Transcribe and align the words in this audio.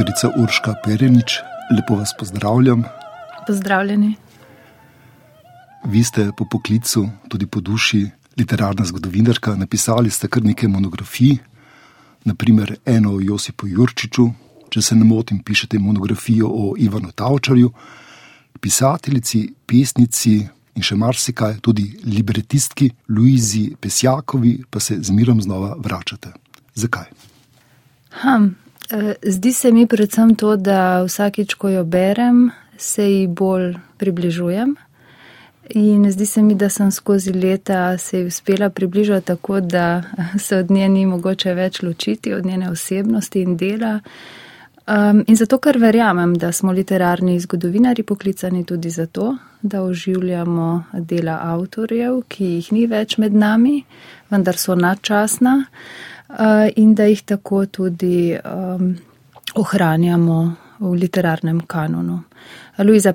dr. 0.00 0.32
Urška 0.36 0.74
Perenič, 0.84 1.40
lepo 1.76 1.96
vas 1.96 2.14
pozdravljam. 2.18 2.84
Pozdravljeni. 3.46 4.14
Vi 5.84 6.04
ste 6.04 6.30
po 6.36 6.44
poklicu, 6.44 7.08
tudi 7.28 7.46
po 7.46 7.60
duši, 7.60 8.10
literarna 8.38 8.84
zgodovinarka, 8.84 9.54
napisali 9.56 10.10
ste 10.10 10.28
kar 10.28 10.44
nekaj 10.44 10.68
monografij, 10.68 11.36
naprimer 12.24 12.76
eno 12.86 13.12
o 13.14 13.20
Josipu 13.20 13.68
Jurčiču, 13.68 14.30
če 14.70 14.82
se 14.82 14.96
ne 14.96 15.04
motim, 15.04 15.42
pišete 15.42 15.78
monografijo 15.78 16.48
o 16.48 16.72
Ivanu 16.78 17.12
Tavčarju, 17.12 17.72
pisateljici, 18.60 19.44
pesnici 19.66 20.38
in 20.74 20.82
še 20.82 20.96
marsikaj, 20.96 21.58
tudi 21.60 21.90
libretistki 22.04 22.88
Luizi 23.08 23.74
Pesjakovi, 23.80 24.62
pa 24.70 24.80
se 24.80 24.96
z 25.02 25.10
mirom 25.10 25.42
znova 25.42 25.74
vračate. 25.78 26.32
Zakaj? 26.74 27.10
Hm, 28.22 28.52
zdi 29.22 29.52
se 29.52 29.72
mi 29.72 29.86
predvsem 29.86 30.34
to, 30.34 30.56
da 30.56 31.02
vsakič, 31.04 31.54
ko 31.54 31.68
jo 31.68 31.84
berem, 31.84 32.50
se 32.78 33.04
ji 33.12 33.26
bolj 33.26 33.74
približujem. 33.96 34.76
In 35.74 36.10
zdi 36.10 36.26
se 36.26 36.42
mi, 36.42 36.54
da 36.54 36.68
sem 36.68 36.90
skozi 36.90 37.32
leta 37.32 37.98
se 37.98 38.18
ji 38.18 38.26
uspela 38.26 38.70
približati 38.70 39.26
tako, 39.26 39.60
da 39.60 40.02
se 40.38 40.56
od 40.56 40.70
nje 40.70 40.88
ni 40.88 41.06
mogoče 41.06 41.54
več 41.54 41.82
ločiti, 41.82 42.34
od 42.34 42.46
njene 42.46 42.70
osebnosti 42.70 43.42
in 43.42 43.56
dela. 43.56 44.00
Um, 44.82 45.22
in 45.26 45.36
zato, 45.36 45.58
ker 45.62 45.78
verjamem, 45.78 46.34
da 46.34 46.52
smo 46.52 46.72
literarni 46.72 47.40
zgodovinari 47.40 48.02
poklicani 48.02 48.64
tudi 48.64 48.90
zato, 48.90 49.36
da 49.62 49.82
oživljamo 49.82 50.84
dela 50.92 51.38
avtorjev, 51.42 52.24
ki 52.28 52.44
jih 52.44 52.72
ni 52.72 52.86
več 52.86 53.16
med 53.18 53.34
nami, 53.34 53.84
vendar 54.30 54.58
so 54.58 54.74
nadčasna 54.74 55.54
uh, 55.60 56.11
in 56.76 56.94
da 56.94 57.04
jih 57.04 57.22
tako 57.22 57.66
tudi 57.66 58.32
um, 58.34 58.96
ohranjamo 59.54 60.54
v 60.78 60.92
literarnem 60.92 61.60
kanonu. 61.66 62.22
Luiza 62.78 63.14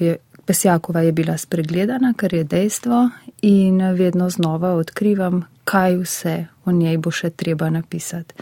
je 0.00 0.18
Pesjakova 0.44 1.00
je 1.00 1.12
bila 1.12 1.38
spregledana, 1.38 2.14
kar 2.16 2.34
je 2.34 2.44
dejstvo, 2.44 3.08
in 3.42 3.80
vedno 3.94 4.30
znova 4.30 4.74
odkrivam, 4.74 5.44
kaj 5.64 5.96
vse 5.96 6.46
o 6.64 6.72
njej 6.72 6.98
bo 6.98 7.10
še 7.10 7.30
treba 7.30 7.70
napisati. 7.70 8.34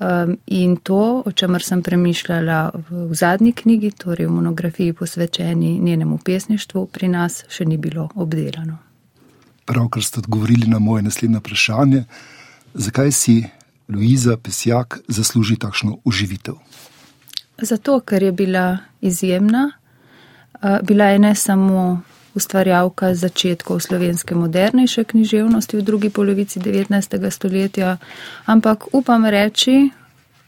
Um, 0.00 0.36
in 0.46 0.76
to, 0.76 1.22
o 1.26 1.32
čemer 1.32 1.62
sem 1.62 1.82
premišljala 1.82 2.70
v, 2.74 3.06
v 3.10 3.14
zadnji 3.14 3.52
knjigi, 3.52 3.90
torej 3.90 4.26
v 4.26 4.34
monografiji 4.34 4.92
posvečeni 4.92 5.78
njenemu 5.78 6.18
pesništvu, 6.24 6.86
pri 6.86 7.08
nas 7.08 7.44
še 7.48 7.64
ni 7.66 7.76
bilo 7.76 8.08
obdelano. 8.14 8.78
Pravkar 9.66 10.02
ste 10.02 10.22
odgovorili 10.22 10.70
na 10.70 10.78
moje 10.78 11.02
naslednje 11.02 11.38
vprašanje, 11.38 12.04
zakaj 12.74 13.12
si 13.12 13.44
Luiza 13.88 14.36
Pesjak 14.36 14.98
zasluži 15.08 15.56
takšno 15.56 15.98
uživitev? 16.04 16.54
Zato, 17.58 18.00
ker 18.00 18.22
je 18.22 18.32
bila 18.32 18.78
izjemna, 19.00 19.72
bila 20.82 21.04
je 21.04 21.18
ne 21.18 21.34
samo 21.34 22.02
ustvarjalka 22.34 23.14
začetkov 23.14 23.80
slovenske 23.80 24.34
modernejše 24.34 25.04
književnosti 25.04 25.76
v 25.76 25.82
drugi 25.82 26.10
polovici 26.10 26.60
19. 26.60 27.30
stoletja, 27.30 27.96
ampak 28.46 28.84
upam 28.92 29.26
reči, 29.26 29.90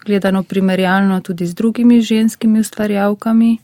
gledano 0.04 0.42
primerjalno 0.42 1.20
tudi 1.20 1.46
z 1.46 1.54
drugimi 1.54 2.02
ženskimi 2.02 2.60
ustvarjalkami, 2.60 3.58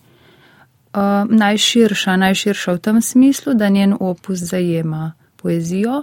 najširša, 1.29 2.17
najširša 2.17 2.73
v 2.73 2.79
tem 2.79 3.03
smislu, 3.03 3.55
da 3.55 3.69
njen 3.69 3.95
opus 4.01 4.39
zajema 4.39 5.13
poezijo 5.47 6.03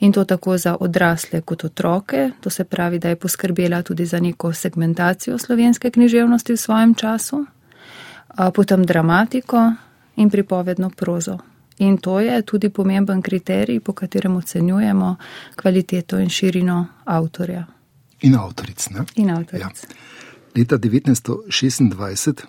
in 0.00 0.12
to 0.12 0.24
tako 0.24 0.56
za 0.58 0.76
odrasle 0.80 1.40
kot 1.40 1.64
otroke, 1.64 2.30
to 2.40 2.50
se 2.50 2.64
pravi, 2.64 2.98
da 2.98 3.12
je 3.12 3.20
poskrbela 3.20 3.82
tudi 3.82 4.06
za 4.06 4.20
neko 4.20 4.52
segmentacijo 4.52 5.38
slovenske 5.38 5.90
književnosti 5.90 6.52
v 6.52 6.56
svojem 6.56 6.94
času 6.94 7.44
potem 8.54 8.84
dramatiko 8.84 9.72
in 10.16 10.30
pripovedno 10.30 10.90
prozo. 10.90 11.38
In 11.78 11.98
to 11.98 12.20
je 12.20 12.42
tudi 12.42 12.70
pomemben 12.70 13.22
kriterij, 13.22 13.80
po 13.80 13.92
katerem 13.92 14.36
ocenjujemo 14.36 15.16
kvaliteto 15.56 16.18
in 16.18 16.28
širino 16.28 16.86
avtorja. 17.04 17.66
In 18.20 18.34
avtoric. 18.34 18.88
Ne? 18.90 19.04
In 19.14 19.30
avtoric. 19.30 19.62
Ja. 19.62 19.70
Leta 20.56 20.78
1926 20.78 22.42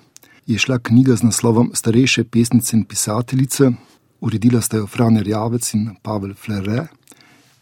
je 0.45 0.57
šla 0.57 0.79
knjiga 0.79 1.15
z 1.15 1.23
naslovom 1.23 1.71
Starejše 1.73 2.23
pesnice 2.23 2.77
in 2.77 2.85
pisateljice, 2.85 3.71
uredila 4.21 4.61
sta 4.61 4.77
jo 4.77 4.87
Franer 4.87 5.27
Javec 5.27 5.73
in 5.73 5.95
Pavel 6.01 6.33
Flere. 6.33 6.87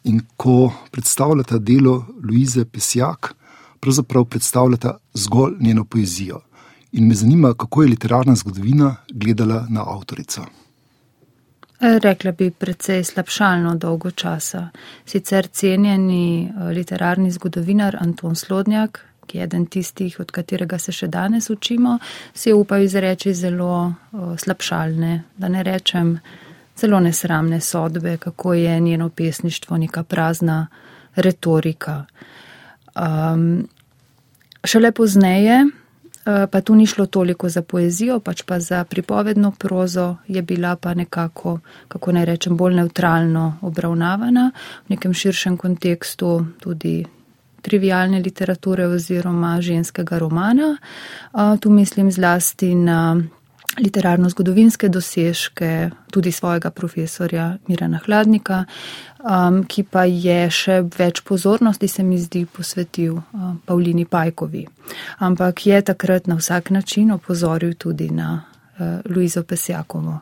In 0.04 0.22
ko 0.36 0.74
predstavljata 0.92 1.58
delo 1.58 2.06
Luize 2.24 2.66
Pesjak, 2.66 3.34
pravzaprav 3.80 4.26
predstavljata 4.26 4.98
zgolj 5.14 5.56
njeno 5.60 5.86
poezijo 5.86 6.42
in 6.92 7.08
me 7.08 7.16
zanima, 7.16 7.54
kako 7.54 7.84
je 7.84 7.90
literarna 7.90 8.36
zgodovina 8.36 8.96
gledala 9.12 9.66
na 9.70 9.84
avtorico. 9.96 10.42
E, 11.80 12.00
rekla 12.00 12.32
bi 12.32 12.52
precej 12.52 13.04
slabšalno 13.04 13.76
dolgo 13.76 14.12
časa. 14.12 14.70
Sicer 15.06 15.48
cenjeni 15.48 16.46
e, 16.46 16.64
literarni 16.74 17.32
zgodovinar 17.32 17.98
Anton 18.02 18.36
Slodnjak, 18.36 19.06
ki 19.26 19.38
je 19.38 19.44
eden 19.44 19.66
tistih, 19.66 20.20
od 20.20 20.32
katerega 20.32 20.80
se 20.80 20.92
še 20.92 21.08
danes 21.08 21.50
učimo, 21.50 22.00
si 22.34 22.50
je 22.50 22.56
upal 22.56 22.82
izreči 22.82 23.34
zelo 23.34 23.88
e, 23.88 24.38
slabšalne, 24.38 25.24
da 25.38 25.48
ne 25.48 25.64
rečem 25.64 26.18
zelo 26.80 27.00
nesramne 27.00 27.62
sodbe, 27.62 28.18
kako 28.18 28.54
je 28.54 28.80
njeno 28.80 29.10
pesništvo 29.10 29.78
neka 29.78 30.04
prazna 30.04 30.68
retorika. 31.16 32.06
Um, 32.96 33.68
šele 34.64 34.92
pozneje, 34.92 35.66
Eh, 36.28 36.48
pa 36.52 36.62
tu 36.62 36.76
ni 36.76 36.86
šlo 36.86 37.06
toliko 37.06 37.50
za 37.50 37.62
poezijo, 37.62 38.20
pač 38.20 38.42
pa 38.42 38.60
za 38.60 38.84
pripovedno 38.84 39.52
prozo, 39.52 40.16
je 40.28 40.42
bila 40.42 40.76
pa 40.76 40.94
nekako, 40.94 41.60
kako 41.88 42.12
naj 42.12 42.26
rečem, 42.26 42.58
bolj 42.58 42.76
neutralno 42.76 43.58
obravnavana 43.62 44.52
v 44.88 44.90
nekem 44.90 45.14
širšem 45.14 45.58
kontekstu 45.58 46.46
tudi 46.60 47.06
trivialne 47.62 48.20
literature 48.20 48.88
oziroma 48.88 49.62
ženskega 49.62 50.20
romana. 50.20 50.78
Eh, 50.78 51.58
tu 51.62 51.70
mislim 51.70 52.12
zlasti 52.12 52.76
na 52.76 53.24
literarno-zgodovinske 53.80 54.90
dosežke 54.90 55.90
tudi 56.12 56.32
svojega 56.32 56.70
profesorja 56.70 57.58
Mirana 57.68 58.00
Hladnika, 58.06 58.64
um, 59.20 59.64
ki 59.64 59.84
pa 59.84 60.04
je 60.06 60.50
še 60.52 60.82
več 60.98 61.22
pozornosti, 61.28 61.88
se 61.88 62.04
mi 62.04 62.20
zdi, 62.22 62.46
posvetil 62.46 63.18
uh, 63.18 63.52
Pavlini 63.66 64.06
Pajkovi. 64.06 64.66
Ampak 65.20 65.66
je 65.66 65.82
takrat 65.82 66.28
na 66.28 66.40
vsak 66.40 66.70
način 66.70 67.12
opozoril 67.12 67.74
tudi 67.74 68.10
na 68.10 68.32
uh, 68.40 69.00
Luizo 69.16 69.44
Pesjakovo. 69.44 70.22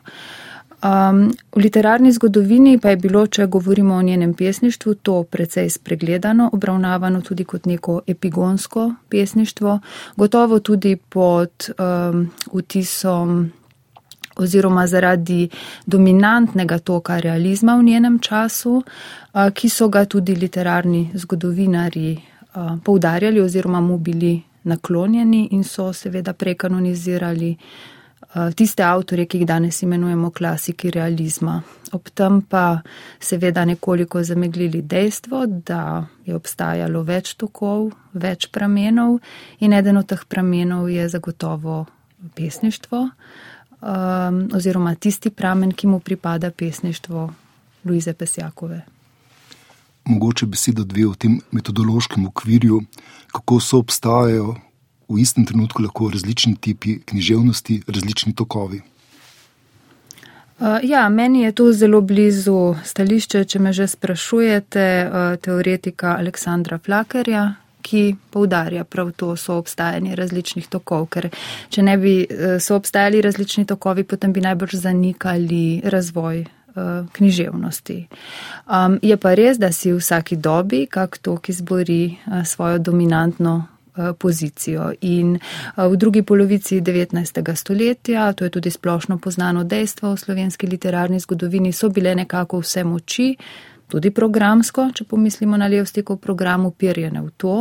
Um, 0.84 1.32
v 1.56 1.58
literarni 1.62 2.12
zgodovini 2.12 2.78
pa 2.78 2.92
je 2.92 2.96
bilo, 3.00 3.26
če 3.26 3.46
govorimo 3.46 3.94
o 3.96 4.02
njenem 4.02 4.34
pesništvu, 4.34 4.94
to 4.94 5.22
precej 5.22 5.70
spregledano, 5.70 6.50
obravnavano 6.52 7.22
tudi 7.24 7.44
kot 7.44 7.64
neko 7.66 8.00
epigonsko 8.06 8.92
pesništvo, 9.08 9.78
gotovo 10.16 10.58
tudi 10.60 10.96
pod 10.96 11.70
um, 11.78 12.28
vtisom 12.52 13.50
oziroma 14.36 14.86
zaradi 14.86 15.48
dominantnega 15.86 16.78
toka 16.78 17.18
realizma 17.18 17.76
v 17.76 17.82
njenem 17.82 18.18
času, 18.18 18.76
uh, 18.76 19.50
ki 19.54 19.68
so 19.68 19.88
ga 19.88 20.04
tudi 20.04 20.36
literarni 20.36 21.10
zgodovinari 21.14 22.12
uh, 22.12 22.76
poudarjali 22.84 23.40
oziroma 23.40 23.80
mu 23.80 23.98
bili 23.98 24.42
naklonjeni 24.62 25.48
in 25.50 25.64
so 25.64 25.92
seveda 25.92 26.32
prekanonizirali 26.32 27.56
Eh, 27.56 27.95
tiste 28.54 28.84
avtorje, 28.84 29.26
ki 29.26 29.38
jih 29.38 29.46
danes 29.46 29.82
imenujemo 29.82 30.30
klasiki 30.30 30.90
realizma. 30.90 31.60
Ob 31.92 32.10
tem 32.14 32.40
pa 32.42 32.80
seveda 33.20 33.64
nekoliko 33.64 34.22
zameglili 34.22 34.82
dejstvo, 34.82 35.46
da 35.46 36.06
je 36.26 36.34
obstajalo 36.34 37.02
več 37.06 37.34
tokov, 37.34 37.92
več 38.12 38.50
pramenov 38.52 39.20
in 39.60 39.72
eden 39.72 39.96
od 39.96 40.08
teh 40.10 40.24
pramenov 40.28 40.90
je 40.90 41.08
zagotovo 41.08 41.84
pesništvo 42.34 43.02
um, 43.06 44.48
oziroma 44.54 44.94
tisti 44.94 45.30
pramen, 45.30 45.72
ki 45.72 45.86
mu 45.86 46.00
pripada 46.00 46.50
pesništvo 46.50 47.30
Luize 47.84 48.12
Pesjakove. 48.12 48.82
Mogoče 50.04 50.46
besedo 50.46 50.84
dve 50.84 51.06
o 51.06 51.14
tem 51.14 51.40
metodološkem 51.50 52.26
okvirju, 52.26 52.82
kako 53.32 53.60
so 53.60 53.78
obstajajo 53.78 54.54
v 55.08 55.18
istem 55.22 55.46
trenutku 55.46 55.82
lahko 55.82 56.10
različni 56.10 56.56
tipi 56.60 56.98
književnosti, 57.04 57.82
različni 57.86 58.34
tokovi. 58.34 58.82
Ja, 60.82 61.08
meni 61.08 61.42
je 61.42 61.52
to 61.52 61.72
zelo 61.72 62.00
blizu 62.00 62.74
stališče, 62.84 63.44
če 63.44 63.58
me 63.60 63.72
že 63.76 63.86
sprašujete, 63.86 64.84
uh, 65.04 65.36
teoretika 65.36 66.16
Aleksandra 66.16 66.78
Flakerja, 66.78 67.54
ki 67.82 68.16
poudarja 68.32 68.84
prav 68.84 69.12
to 69.12 69.36
soobstajanje 69.36 70.16
različnih 70.16 70.66
tokov, 70.72 71.06
ker 71.12 71.28
če 71.68 71.84
ne 71.84 71.98
bi 72.00 72.16
uh, 72.24 72.56
soobstajali 72.60 73.20
različni 73.20 73.66
tokovi, 73.68 74.04
potem 74.04 74.32
bi 74.32 74.40
najbrž 74.40 74.80
zanikali 74.80 75.80
razvoj 75.84 76.44
književnosti. 77.12 77.94
Um, 78.68 78.98
je 79.00 79.16
pa 79.16 79.30
res, 79.32 79.56
da 79.56 79.70
si 79.72 79.94
v 79.94 79.96
vsaki 79.96 80.36
dobi 80.36 80.82
kak 80.84 81.16
tok 81.24 81.48
izbori 81.48 82.18
svojo 82.44 82.78
dominantno 82.78 83.62
pozicijo. 84.18 84.92
In 85.00 85.38
v 85.76 85.96
drugi 85.96 86.22
polovici 86.22 86.80
19. 86.80 87.54
stoletja, 87.54 88.32
to 88.32 88.44
je 88.44 88.50
tudi 88.50 88.70
splošno 88.70 89.18
poznano 89.18 89.64
dejstvo 89.64 90.14
v 90.14 90.18
slovenski 90.18 90.66
literarni 90.66 91.20
zgodovini, 91.20 91.72
so 91.72 91.88
bile 91.88 92.14
nekako 92.14 92.60
vse 92.60 92.84
moči 92.84 93.36
tudi 93.86 94.10
programsko, 94.10 94.90
če 94.94 95.04
pomislimo 95.04 95.56
na 95.56 95.68
Levstikov 95.70 96.18
program, 96.18 96.66
upirjene 96.66 97.22
v 97.22 97.30
to, 97.36 97.56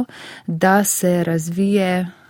da 0.48 0.84
se 0.84 1.24
razvije 1.24 1.90
eh, 2.00 2.25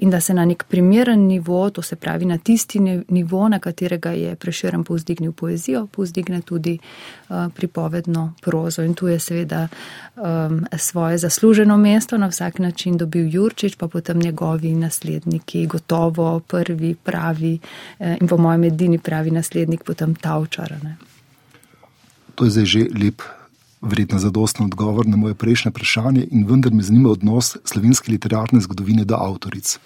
in 0.00 0.10
da 0.10 0.20
se 0.20 0.34
na 0.34 0.44
nek 0.44 0.64
primeren 0.64 1.26
nivo, 1.26 1.70
to 1.70 1.82
se 1.82 1.96
pravi 1.96 2.24
na 2.24 2.38
tisti 2.38 2.80
nivo, 3.08 3.48
na 3.48 3.58
katerega 3.58 4.10
je 4.10 4.36
preširen 4.36 4.84
povzdignil 4.84 5.32
poezijo, 5.32 5.86
povzdigne 5.86 6.40
tudi 6.40 6.78
uh, 6.78 7.36
pripovedno 7.54 8.34
prozo. 8.42 8.82
In 8.82 8.94
tu 8.94 9.08
je 9.08 9.18
seveda 9.18 9.68
um, 10.16 10.66
svoje 10.76 11.18
zasluženo 11.18 11.76
mesto 11.76 12.18
na 12.18 12.26
vsak 12.26 12.58
način 12.58 12.96
dobil 12.96 13.34
Jurčič, 13.34 13.76
pa 13.76 13.88
potem 13.88 14.18
njegovi 14.18 14.74
nasledniki, 14.74 15.66
gotovo 15.66 16.40
prvi 16.40 16.94
pravi 16.94 17.58
uh, 17.98 18.06
in 18.20 18.28
po 18.28 18.36
mojem 18.36 18.64
edini 18.64 18.98
pravi 18.98 19.30
naslednik 19.30 19.84
potem 19.84 20.14
Tavčarane. 20.14 20.96
To 22.34 22.44
je 22.44 22.50
zdaj 22.50 22.64
že 22.64 22.86
lep 23.04 23.22
verjetno 23.80 24.18
zadosten 24.18 24.66
odgovor 24.66 25.06
na 25.06 25.16
moje 25.16 25.34
prejšnje 25.34 25.70
vprašanje, 25.70 26.26
in 26.30 26.46
vendar 26.46 26.72
me 26.72 26.82
zanima 26.82 27.10
odnos 27.10 27.56
slovenske 27.64 28.12
literarne 28.12 28.60
zgodovine 28.60 29.04
do 29.04 29.14
avtoric. 29.14 29.78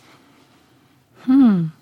Hmm. 1.25 1.73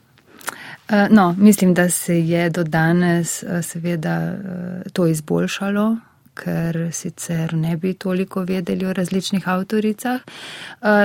Uh, 0.91 1.07
no, 1.11 1.35
mislim, 1.39 1.75
da 1.75 1.91
se 1.91 2.21
je 2.21 2.51
do 2.51 2.65
danes 2.65 3.43
uh, 3.43 3.65
seveda 3.65 4.35
uh, 4.35 4.93
to 4.93 5.07
izboljšalo, 5.07 5.97
ker 6.35 6.89
sicer 6.93 7.55
ne 7.55 7.77
bi 7.77 7.95
toliko 7.95 8.43
vedeli 8.43 8.87
o 8.87 8.93
različnih 8.93 9.49
avtoricah. 9.49 10.21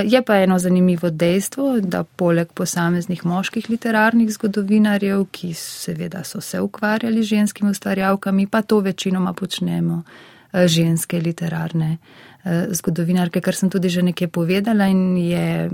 Je 0.06 0.22
pa 0.22 0.36
eno 0.36 0.60
zanimivo 0.60 1.10
dejstvo, 1.10 1.80
da 1.80 2.04
poleg 2.04 2.51
posameznih 2.54 3.25
moških 3.25 3.69
literarnih 3.69 4.31
zgodovinarjev, 4.31 5.25
ki 5.31 5.54
seveda 5.54 6.24
so 6.24 6.42
se 6.42 6.62
ukvarjali 6.62 7.24
z 7.24 7.28
ženskimi 7.28 7.72
ustvarjalkami, 7.72 8.48
pa 8.48 8.62
to 8.62 8.80
večinoma 8.80 9.34
počnemo 9.34 10.04
Eh, 10.04 10.35
ženske 10.68 11.19
literarne 11.19 11.98
eh, 12.44 12.68
zgodovinarke, 12.72 13.42
kar 13.42 13.56
sem 13.56 13.69
tudi 13.69 13.90
že 13.90 14.02
nekaj 14.02 14.28
povedala 14.28 14.88
in 14.88 15.18
je 15.18 15.69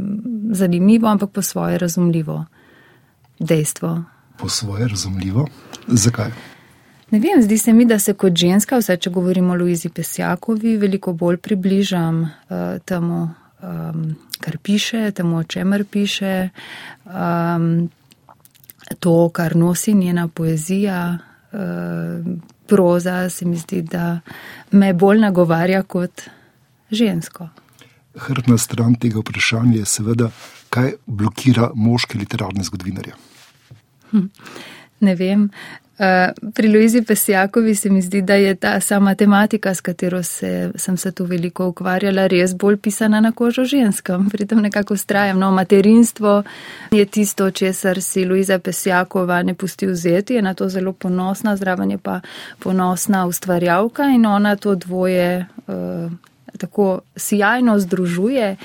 zanimivo, 0.52 1.08
ampak 1.08 1.30
po 1.32 1.42
svoje 1.42 1.78
razumljivo 1.78 2.46
dejstvo. 3.40 4.04
Po 4.38 4.50
svoje 4.50 4.88
razumljivo? 4.88 5.48
Zakaj? 5.88 6.32
Ne 7.12 7.20
vem, 7.20 7.42
zdi 7.42 7.58
se 7.58 7.74
mi, 7.74 7.86
da 7.86 8.00
se 8.00 8.14
kot 8.14 8.36
ženska, 8.36 8.78
vsaj 8.80 8.98
če 8.98 9.10
govorimo 9.12 9.54
o 9.54 9.58
Luizi 9.60 9.90
Pesjakovi, 9.90 10.78
veliko 10.80 11.14
bolj 11.14 11.38
približam 11.44 12.22
uh, 12.22 12.80
temu, 12.88 13.26
um, 13.62 14.06
kar 14.40 14.58
piše, 14.64 15.12
temu, 15.12 15.42
o 15.42 15.44
čemer 15.44 15.84
piše, 15.86 16.50
um, 17.06 17.90
to, 19.00 19.30
kar 19.30 19.56
nosi 19.56 19.94
njena 19.94 20.28
poezija. 20.28 21.18
Uh, 21.52 21.60
proza 22.72 23.30
se 23.30 23.46
mi 23.46 23.58
zdi, 23.60 23.82
da 23.82 24.20
me 24.72 24.94
bolj 24.94 25.20
nagovarja 25.20 25.84
kot 25.84 26.24
žensko. 26.92 27.50
Hrbna 28.16 28.58
stran 28.58 28.96
tega 28.96 29.20
vprašanja 29.20 29.82
je 29.82 29.88
seveda, 29.88 30.30
kaj 30.72 30.94
blokira 31.06 31.72
moške 31.76 32.20
literarne 32.20 32.64
zgodovinarje. 32.64 33.18
Hm, 34.12 34.28
ne 35.08 35.16
vem. 35.20 35.50
Eh, 36.02 36.32
pri 36.54 36.68
Luizi 36.68 37.02
Pesjakovi 37.02 37.76
se 37.76 37.90
mi 37.90 38.02
zdi, 38.02 38.22
da 38.22 38.34
je 38.34 38.56
ta 38.56 38.80
sama 38.80 39.16
tematika, 39.16 39.74
s 39.76 39.82
katero 39.82 40.24
se, 40.24 40.72
sem 40.76 40.98
se 40.98 41.12
tu 41.12 41.26
veliko 41.26 41.68
ukvarjala, 41.68 42.26
res 42.28 42.56
bolj 42.56 42.78
pisana 42.78 43.20
na 43.22 43.32
kožo 43.32 43.66
ženskam. 43.66 44.30
Pri 44.30 44.46
tem 44.46 44.60
nekako 44.60 44.94
ustrajam. 44.94 45.40
No, 45.40 45.52
materinstvo 45.52 46.44
je 46.92 47.06
tisto, 47.06 47.52
česar 47.52 48.02
si 48.02 48.26
Luiza 48.26 48.60
Pesjakova 48.60 49.44
ne 49.44 49.54
pusti 49.54 49.88
vzeti, 49.88 50.34
je 50.34 50.42
na 50.42 50.54
to 50.54 50.70
zelo 50.70 50.94
ponosna, 50.94 51.56
zraven 51.56 51.92
je 51.92 51.98
pa 51.98 52.20
ponosna 52.60 53.28
ustvarjavka 53.28 54.10
in 54.16 54.26
ona 54.26 54.56
to 54.56 54.76
dvoje 54.76 55.46
uh, 55.68 56.12
tako 56.58 57.00
sjajno 57.16 57.80
združuje. 57.80 58.56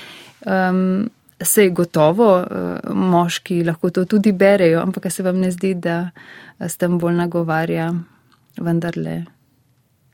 Um, 0.45 1.09
Sej 1.41 1.69
gotovo, 1.69 2.29
uh, 2.41 2.95
moški 2.95 3.63
lahko 3.63 3.89
to 3.89 4.05
tudi 4.05 4.31
berejo, 4.31 4.81
ampak 4.81 5.11
se 5.11 5.23
vam 5.23 5.37
ne 5.39 5.51
zdi, 5.51 5.73
da 5.73 6.09
s 6.59 6.77
tem 6.77 6.97
bolj 6.97 7.13
nagovarja 7.15 7.91
vendarle 8.57 9.25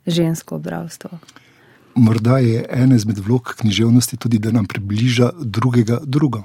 žensko 0.05 0.55
obravstvo. 0.55 1.09
Morda 1.95 2.37
je 2.37 2.65
ena 2.69 2.95
izmed 2.95 3.19
vlog 3.19 3.55
književnosti 3.59 4.17
tudi, 4.17 4.39
da 4.39 4.51
nam 4.51 4.65
približa 4.65 5.29
drugega 5.39 5.99
drugo. 6.03 6.43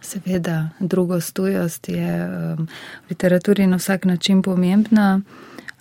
Seveda, 0.00 0.68
drugostojost 0.80 1.88
je 1.88 2.26
um, 2.26 2.66
v 3.06 3.10
literaturi 3.10 3.66
na 3.66 3.76
vsak 3.76 4.04
način 4.04 4.42
pomembna, 4.42 5.20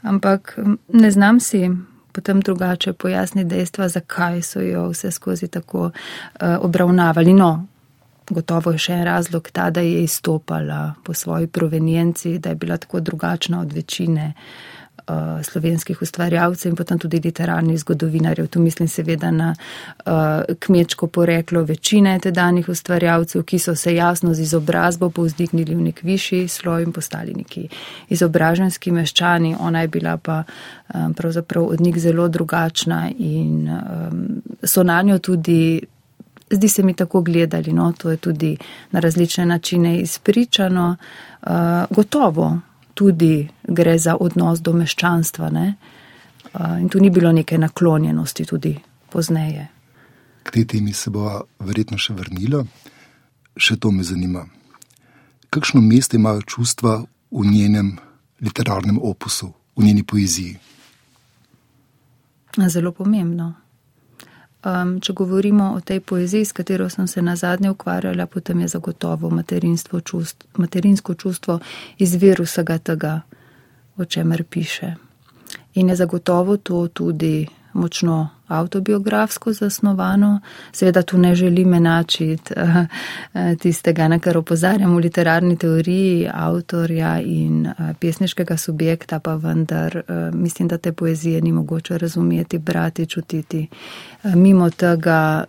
ampak 0.01 0.60
ne 0.94 1.12
znam 1.12 1.39
si 1.39 1.69
potem 2.12 2.42
drugače 2.42 2.94
pojasniti 2.94 3.50
dejstva, 3.50 3.89
zakaj 3.89 4.42
so 4.42 4.62
jo 4.62 4.89
vse 4.89 5.12
skozi 5.12 5.48
tako 5.48 5.80
uh, 5.86 5.92
obravnavali. 6.60 7.33
No, 7.33 7.65
Gotovo 8.30 8.72
je 8.72 8.78
še 8.78 8.94
en 8.94 9.04
razlog 9.04 9.50
ta, 9.52 9.70
da 9.70 9.81
je 9.81 10.04
izstopala 10.04 10.94
po 11.04 11.14
svoji 11.14 11.48
provenienci, 11.48 12.38
da 12.40 12.50
je 12.50 12.56
bila 12.56 12.78
tako 12.78 13.00
drugačna 13.00 13.62
od 13.62 13.74
večine 13.74 14.34
uh, 15.08 15.44
slovenskih 15.44 16.02
ustvarjalcev 16.02 16.70
in 16.70 16.75
potem 16.75 17.00
tudi 17.00 17.22
literarnih 17.24 17.80
zgodovinarjev. 17.80 18.48
Tu 18.48 18.60
mislim 18.60 18.88
seveda 18.88 19.31
na 19.31 19.56
uh, 20.06 20.14
kmečko 20.60 21.08
poreklo 21.08 21.64
večine 21.64 22.20
tedanjih 22.20 22.70
ustvarjalcev, 22.70 23.44
ki 23.44 23.60
so 23.60 23.75
se 23.75 23.96
jasno 23.96 24.34
z 24.34 24.40
izobrazbo 24.40 25.10
povzdignili 25.10 25.75
v 25.75 25.81
nek 25.81 26.04
višji 26.04 26.48
sloj 26.48 26.84
in 26.84 26.92
postali 26.92 27.34
neki 27.34 27.68
izobraženski 28.10 28.92
meščani. 28.92 29.56
Ona 29.60 29.81
je 29.81 29.88
bila 29.88 30.18
pa 30.18 30.44
um, 30.94 31.14
pravzaprav 31.14 31.64
od 31.64 31.81
njih 31.81 32.00
zelo 32.00 32.28
drugačna 32.28 33.10
in 33.18 33.70
um, 33.70 34.42
so 34.64 34.84
na 34.84 35.02
njo 35.02 35.20
tudi 35.20 35.82
zdi 36.52 36.70
se 36.70 36.84
mi 36.84 36.94
tako 36.94 37.22
gledali, 37.22 37.74
no, 37.74 37.92
to 37.98 38.12
je 38.12 38.18
tudi 38.18 38.58
na 38.92 39.00
različne 39.00 39.46
načine 39.46 40.00
izpričano. 40.02 40.96
Uh, 41.42 41.50
gotovo 41.90 42.60
tudi 42.94 43.48
gre 43.64 43.98
za 43.98 44.16
odnos 44.20 44.62
do 44.62 44.74
meščanstva 44.74 45.50
ne? 45.50 45.76
uh, 46.54 46.82
in 46.82 46.90
tu 46.90 47.00
ni 47.00 47.10
bilo 47.10 47.32
neke 47.32 47.58
naklonjenosti 47.58 48.46
tudi 48.46 48.80
pozneje. 49.10 49.68
K 50.44 50.52
tej 50.52 50.66
temi 50.66 50.94
se 50.94 51.10
bo 51.10 51.42
verjetno 51.60 51.98
še 51.98 52.14
vrnila. 52.14 52.66
Še 53.58 53.78
to 53.78 53.92
me 53.92 54.04
zanima. 54.04 54.46
Kakšno 55.54 55.82
mesto 55.82 56.18
imajo 56.18 56.42
čustva 56.42 57.04
v 57.32 57.46
njenem 57.46 57.94
literarnem 58.42 59.00
opusu, 59.02 59.54
v 59.78 59.86
njeni 59.86 60.04
poeziji? 60.04 60.58
Zelo 62.58 62.92
pomembno. 62.92 63.62
Um, 64.63 65.00
če 65.03 65.13
govorimo 65.13 65.74
o 65.75 65.79
tej 65.84 66.00
poeziji, 66.00 66.46
s 66.46 66.55
katero 66.55 66.89
sem 66.89 67.08
se 67.08 67.22
na 67.22 67.36
zadnje 67.36 67.72
ukvarjala, 67.72 68.25
potem 68.25 68.60
je 68.60 68.67
zagotovo 68.67 69.29
čust, 70.00 70.46
materinsko 70.58 71.13
čustvo 71.13 71.60
izvir 71.98 72.41
vsega 72.41 72.77
tega, 72.77 73.22
o 73.98 74.05
čemer 74.05 74.43
piše. 74.43 74.96
In 75.74 75.89
je 75.89 75.96
zagotovo 75.96 76.58
to 76.58 76.88
tudi 76.88 77.48
močno 77.74 78.30
autobiografsko 78.48 79.53
zasnovano. 79.53 80.39
Seveda 80.72 81.01
tu 81.01 81.18
ne 81.18 81.36
želim 81.36 81.74
enačiti 81.74 82.53
uh, 82.58 83.56
tistega, 83.62 84.08
na 84.08 84.20
kar 84.20 84.38
opozarjam 84.38 84.96
v 84.96 85.00
literarni 85.00 85.58
teoriji 85.58 86.30
avtorja 86.34 87.20
in 87.22 87.68
uh, 87.68 87.96
pesniškega 88.00 88.58
subjekta, 88.58 89.20
pa 89.20 89.36
vendar 89.36 90.01
mislim, 90.34 90.68
da 90.68 90.77
te 90.77 90.92
poezije 90.92 91.42
ni 91.42 91.51
mogoče 91.51 91.98
razumeti, 91.98 92.58
brati, 92.58 93.06
čutiti. 93.06 93.68
Mimo 94.24 94.70
tega, 94.70 95.44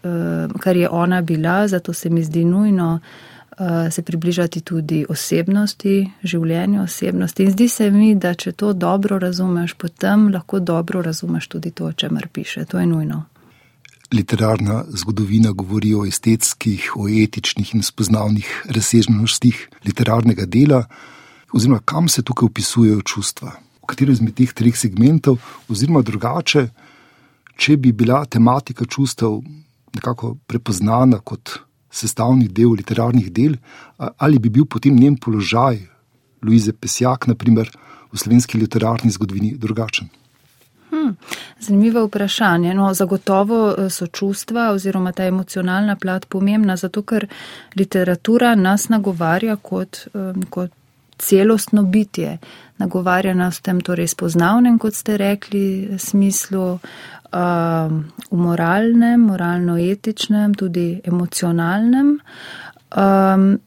kar 0.60 0.76
je 0.76 0.88
ona 0.88 1.22
bila, 1.22 1.68
zato 1.68 1.92
se 1.92 2.10
mi 2.10 2.24
zdi 2.24 2.44
nujno. 2.44 3.00
Eh, 3.58 3.90
se 3.90 4.02
približati 4.02 4.60
tudi 4.60 5.04
osebnosti, 5.08 6.10
življenju 6.22 6.80
osebnosti. 6.82 7.44
In 7.44 7.52
zdi 7.52 7.68
se 7.68 7.90
mi, 7.90 8.14
da 8.18 8.32
če 8.34 8.50
to 8.52 8.72
dobro 8.72 9.18
razumeš, 9.22 9.76
potem 9.78 10.26
lahko 10.34 10.58
dobro 10.58 11.02
razumeš 11.02 11.46
tudi 11.52 11.70
to, 11.70 11.86
o 11.86 11.92
čemer 11.92 12.26
piše. 12.34 12.64
To 12.64 12.80
je 12.82 12.86
nujno. 12.90 13.20
Literarna 14.10 14.80
zgodovina 14.88 15.52
govori 15.52 15.92
o 15.94 16.02
estetskih, 16.06 16.88
o 16.98 17.06
etičnih 17.08 17.74
in 17.76 17.82
spoznavnih 17.86 18.48
razsežnostih 18.74 19.60
literarnega 19.86 20.46
dela, 20.50 20.80
oziroma 21.52 21.78
kam 21.84 22.08
se 22.08 22.24
tukaj 22.26 22.48
upisujejo 22.50 23.04
čustva, 23.06 23.52
v 23.82 23.86
katero 23.86 24.12
izmed 24.12 24.34
teh 24.34 24.50
treh 24.50 24.74
segmentov, 24.74 25.38
oziroma 25.70 26.02
drugače, 26.02 26.64
če 27.54 27.76
bi 27.76 27.94
bila 27.94 28.24
tematika 28.26 28.84
čustev 28.84 29.38
nekako 29.94 30.34
prepoznana 30.50 31.22
kot 31.22 31.54
sestavni 31.94 32.48
del 32.48 32.74
literarnih 32.80 33.30
del, 33.32 33.56
ali 33.98 34.38
bi 34.42 34.50
bil 34.50 34.66
potem 34.66 34.96
njen 34.98 35.16
položaj, 35.16 35.78
Luize 36.44 36.72
Pesjak, 36.72 37.28
naprimer, 37.30 37.70
v 38.12 38.18
slovenski 38.18 38.58
literarni 38.58 39.10
zgodovini 39.10 39.54
drugačen? 39.58 40.10
Hmm, 40.90 41.16
zanimivo 41.60 42.04
vprašanje. 42.06 42.74
No, 42.74 42.92
zagotovo 42.94 43.58
eh, 43.70 43.90
so 43.90 44.06
čustva 44.06 44.70
oziroma 44.70 45.12
ta 45.12 45.26
emocionalna 45.26 45.96
plat 45.96 46.26
pomembna, 46.28 46.76
zato 46.76 47.02
ker 47.02 47.26
literatura 47.74 48.54
nas 48.54 48.88
nagovarja 48.88 49.56
kot, 49.56 50.06
kot 50.50 50.70
celostno 51.18 51.82
bitje. 51.82 52.38
Nagovarja 52.78 53.34
nas 53.34 53.58
v 53.58 53.62
tem 53.62 53.80
torej 53.80 54.08
spoznavnem, 54.10 54.78
kot 54.78 54.94
ste 54.94 55.16
rekli, 55.16 55.98
smislu, 55.98 56.78
v 57.34 58.36
moralnem, 58.36 59.20
moralno-etičnem, 59.20 60.54
tudi 60.54 61.00
emocionalnem 61.04 62.18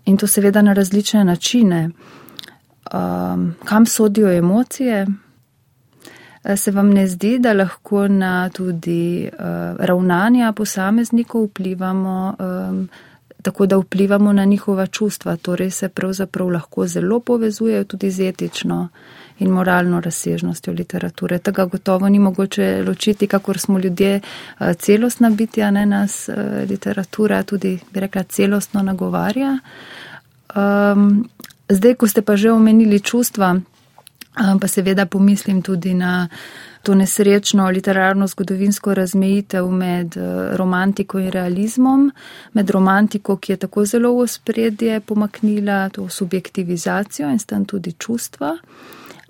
in 0.06 0.18
to 0.18 0.28
seveda 0.28 0.62
na 0.62 0.74
različne 0.74 1.24
načine. 1.24 1.90
Kam 3.66 3.86
sodijo 3.86 4.32
emocije? 4.32 5.06
Se 6.56 6.72
vam 6.72 6.90
ne 6.90 7.08
zdi, 7.08 7.40
da 7.40 7.54
lahko 7.54 8.08
na 8.08 8.50
tudi 8.50 9.30
uh, 9.34 9.40
ravnanja 9.80 10.52
posameznikov 10.52 11.44
vplivamo, 11.44 12.36
um, 12.40 12.90
tako 13.42 13.66
da 13.66 13.78
vplivamo 13.78 14.34
na 14.34 14.46
njihova 14.46 14.88
čustva, 14.88 15.36
torej 15.36 15.72
se 15.72 15.90
pravzaprav 15.90 16.50
lahko 16.50 16.88
zelo 16.88 17.20
povezujejo 17.20 17.84
tudi 17.84 18.12
z 18.12 18.30
etično 18.30 18.88
in 19.40 19.50
moralno 19.52 20.02
razsežnostjo 20.02 20.74
literature. 20.74 21.40
Tega 21.40 21.66
gotovo 21.66 22.10
ni 22.10 22.20
mogoče 22.20 22.84
ločiti, 22.88 23.28
kakor 23.28 23.60
smo 23.60 23.80
ljudje 23.80 24.20
uh, 24.60 24.74
celostna 24.74 25.30
bitja, 25.30 25.72
ne 25.72 25.86
nas 25.86 26.30
uh, 26.30 26.36
literatura 26.70 27.44
tudi, 27.44 27.80
bi 27.92 28.00
rekla, 28.00 28.24
celostno 28.24 28.82
nagovarja. 28.82 29.60
Um, 30.56 31.30
zdaj, 31.70 31.96
ko 31.96 32.08
ste 32.08 32.22
pa 32.22 32.36
že 32.36 32.52
omenili 32.52 33.00
čustva, 33.00 33.60
pa 34.62 34.68
seveda 34.68 35.06
pomislim 35.06 35.62
tudi 35.62 35.94
na 35.94 36.28
to 36.84 36.96
nesrečno 36.96 37.66
literarno-zgodovinsko 37.72 38.94
razmejitev 38.94 39.72
med 39.72 40.18
eh, 40.18 40.56
romantiko 40.58 41.20
in 41.20 41.32
realizmom, 41.32 42.12
med 42.54 42.70
romantiko, 42.70 43.38
ki 43.38 43.52
je 43.52 43.58
tako 43.66 43.86
zelo 43.86 44.14
v 44.22 44.28
spredje 44.28 45.00
pomaknila 45.00 45.90
to 45.90 46.10
subjektivizacijo 46.10 47.32
in 47.32 47.40
s 47.40 47.46
tem 47.46 47.66
tudi 47.66 47.92
čustva. 47.92 48.56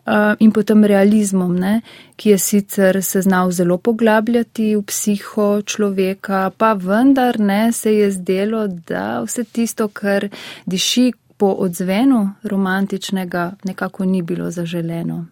Eh, 0.07 0.35
in 0.39 0.51
potem 0.51 0.85
realizmom, 0.85 1.55
ne, 1.55 1.81
ki 2.15 2.29
je 2.29 2.37
sicer 2.37 3.03
se 3.03 3.21
znal 3.21 3.51
zelo 3.51 3.77
poglabljati 3.77 4.75
v 4.75 4.83
psiho 4.87 5.61
človeka, 5.61 6.51
pa 6.57 6.73
vendar 6.73 7.39
ne 7.39 7.71
se 7.73 7.95
je 7.95 8.11
zdelo, 8.11 8.67
da 8.67 9.21
vse 9.25 9.43
tisto, 9.43 9.87
kar 9.87 10.29
diši 10.65 11.11
po 11.38 11.51
odzvenu 11.60 12.29
romantičnega 12.44 13.51
nekako 13.63 14.06
ni 14.06 14.22
bilo 14.22 14.51
zaželeno. 14.51 15.25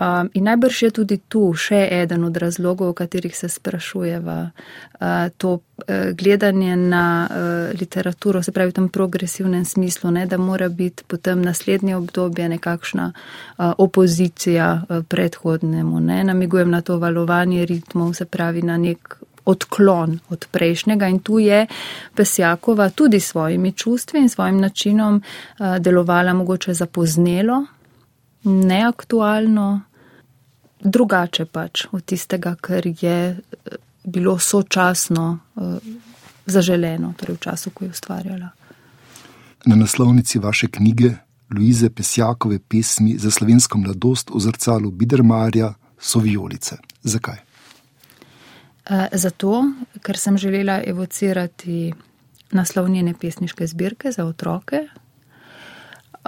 Um, 0.00 0.30
in 0.32 0.44
najbrž 0.44 0.82
je 0.82 0.90
tudi 0.90 1.16
tu 1.28 1.42
še 1.52 1.76
eden 1.92 2.22
od 2.24 2.36
razlogov, 2.40 2.88
o 2.88 2.96
katerih 2.96 3.36
se 3.36 3.50
sprašujeva, 3.52 4.36
uh, 4.48 5.28
to 5.36 5.50
uh, 5.60 6.16
gledanje 6.16 6.76
na 6.76 7.28
uh, 7.28 7.80
literaturo, 7.80 8.40
se 8.42 8.52
pravi 8.52 8.72
v 8.72 8.78
tem 8.78 8.88
progresivnem 8.88 9.64
smislu, 9.64 10.10
ne, 10.16 10.24
da 10.26 10.38
mora 10.40 10.70
biti 10.72 11.04
potem 11.04 11.44
naslednje 11.44 11.98
obdobje 11.98 12.48
nekakšna 12.48 13.12
uh, 13.12 13.74
opozicija 13.76 14.70
uh, 14.88 15.04
predhodnemu. 15.04 16.00
Ne. 16.00 16.24
Namigujem 16.24 16.70
na 16.72 16.80
to 16.80 16.96
valovanje 16.96 17.68
ritmov, 17.68 18.14
se 18.16 18.24
pravi 18.24 18.62
na 18.64 18.80
nek 18.80 19.20
odklon 19.50 20.18
od 20.28 20.46
prejšnjega 20.50 21.08
in 21.08 21.18
tu 21.18 21.38
je 21.38 21.66
Pesjakova 22.14 22.90
tudi 22.90 23.20
s 23.20 23.30
svojimi 23.30 23.72
čustvi 23.72 24.20
in 24.20 24.28
svojim 24.28 24.60
načinom 24.60 25.20
eh, 25.22 25.78
delovala 25.78 26.32
mogoče 26.34 26.74
zapoznelo, 26.74 27.64
neaktualno, 28.44 29.80
drugače 30.80 31.44
pač 31.44 31.84
od 31.92 32.04
tistega, 32.04 32.54
kar 32.60 32.86
je 32.86 33.18
eh, 33.30 33.76
bilo 34.04 34.38
sočasno 34.38 35.38
eh, 35.56 35.60
zaželeno, 36.46 37.14
torej 37.16 37.36
v 37.36 37.40
času, 37.40 37.70
ko 37.70 37.84
je 37.84 37.90
ustvarjala. 37.90 38.48
Na 39.64 39.76
naslovnici 39.76 40.38
vaše 40.38 40.68
knjige 40.68 41.10
Luize 41.50 41.90
Pesjakove 41.90 42.58
pesmi 42.58 43.18
za 43.18 43.30
slovensko 43.30 43.78
mladost 43.78 44.30
v 44.34 44.40
zrcalu 44.40 44.90
Bidermarja 44.90 45.74
so 45.98 46.18
vijolice. 46.18 46.76
Zakaj? 47.02 47.49
Eh, 48.90 49.08
zato, 49.12 49.64
ker 50.02 50.18
sem 50.18 50.38
želela 50.38 50.80
evocirati 50.86 51.92
naslovnjene 52.50 53.14
pesniške 53.20 53.66
zbirke 53.66 54.10
za 54.12 54.24
otroke. 54.24 54.80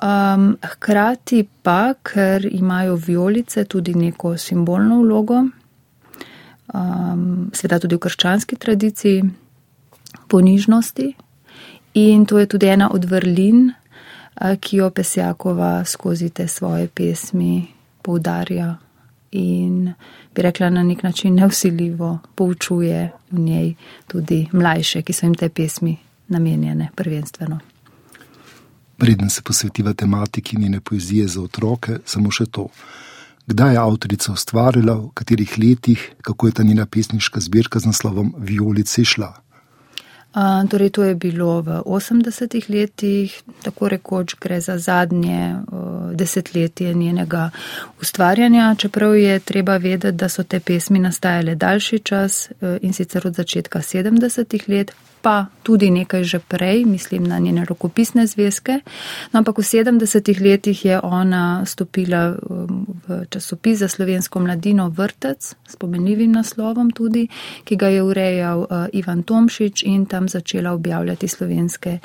Um, 0.03 0.57
hkrati 0.63 1.47
pa, 1.63 1.95
ker 2.03 2.47
imajo 2.51 2.95
violice 2.95 3.65
tudi 3.65 3.95
neko 3.95 4.37
simbolno 4.39 5.01
vlogo, 5.01 5.43
um, 6.75 7.51
sveda 7.53 7.79
tudi 7.79 7.99
v 7.99 7.99
krščanski 7.99 8.57
tradiciji, 8.57 9.25
ponižnosti. 10.29 11.13
In 11.95 12.27
to 12.27 12.39
je 12.39 12.47
tudi 12.47 12.67
ena 12.67 12.91
od 12.93 13.05
vrlin, 13.05 13.73
eh, 14.41 14.57
ki 14.57 14.77
jo 14.77 14.91
Pesjakova 14.91 15.85
skozi 15.85 16.31
te 16.31 16.49
svoje 16.49 16.89
pesmi 16.89 17.67
poudarja 18.03 18.77
in 19.33 19.93
bi 20.35 20.43
rekla 20.43 20.71
na 20.71 20.83
nek 20.83 21.03
način 21.03 21.35
neusiljivo 21.35 22.19
poučuje 22.35 23.11
v 23.31 23.39
njej 23.39 23.75
tudi 24.07 24.49
mlajše, 24.53 25.03
ki 25.03 25.13
so 25.13 25.27
jim 25.27 25.35
te 25.35 25.49
pesmi 25.49 25.97
namenjene 26.29 26.89
prvenstveno. 26.97 27.59
Preden 28.97 29.31
se 29.31 29.43
posvetiva 29.43 29.93
tematiki 29.93 30.57
njene 30.59 30.81
poezije 30.81 31.29
za 31.29 31.43
otroke, 31.43 31.99
samo 32.05 32.31
še 32.31 32.47
to. 32.47 32.69
Kdaj 33.47 33.75
je 33.75 33.79
avtorica 33.79 34.33
ustvarila, 34.33 34.95
v 34.95 35.09
katerih 35.15 35.59
letih, 35.59 36.13
kako 36.23 36.47
je 36.47 36.53
ta 36.53 36.63
njena 36.63 36.87
pesniška 36.87 37.41
zbirka 37.41 37.79
z 37.79 37.91
naslovom 37.91 38.35
Violice 38.39 39.05
šla? 39.05 39.42
Torej, 40.71 40.91
to 40.91 41.03
je 41.05 41.15
bilo 41.15 41.61
v 41.61 41.83
80-ih 41.85 42.71
letih, 42.71 43.43
tako 43.63 43.89
rekoč 43.89 44.35
gre 44.41 44.61
za 44.61 44.79
zadnje 44.79 45.61
desetletje 46.15 46.95
njenega 46.95 47.51
ustvarjanja, 48.01 48.75
čeprav 48.79 49.17
je 49.17 49.39
treba 49.39 49.77
vedeti, 49.77 50.17
da 50.17 50.29
so 50.29 50.43
te 50.43 50.61
pesmi 50.61 50.99
nastajale 50.99 51.55
daljši 51.55 51.99
čas 51.99 52.51
e, 52.51 52.79
in 52.83 52.93
sicer 52.93 53.27
od 53.27 53.35
začetka 53.35 53.79
70-ih 53.79 54.69
let, 54.69 54.93
pa 55.23 55.47
tudi 55.63 55.91
nekaj 55.91 56.25
že 56.25 56.39
prej, 56.39 56.85
mislim 56.85 57.25
na 57.25 57.39
njene 57.39 57.65
rokopisne 57.65 58.27
zvezke. 58.27 58.83
No, 59.33 59.39
ampak 59.39 59.59
v 59.59 59.63
70-ih 59.63 60.41
letih 60.41 60.85
je 60.85 61.01
ona 61.01 61.63
stopila 61.67 62.35
um, 62.35 62.87
v 63.07 63.25
časopis 63.31 63.79
za 63.79 63.89
slovensko 63.89 64.41
mladino 64.41 64.89
Vrtec, 64.89 65.55
spomenljivim 65.69 66.33
naslovom 66.33 66.91
tudi, 66.91 67.29
ki 67.65 67.77
ga 67.77 67.89
je 67.89 68.03
urejal 68.03 68.59
uh, 68.59 68.91
Ivan 68.93 69.23
Tomšič 69.23 69.87
in 69.87 70.07
tam 70.07 70.22
začela 70.29 70.73
objavljati 70.73 71.29
slovenske 71.29 71.99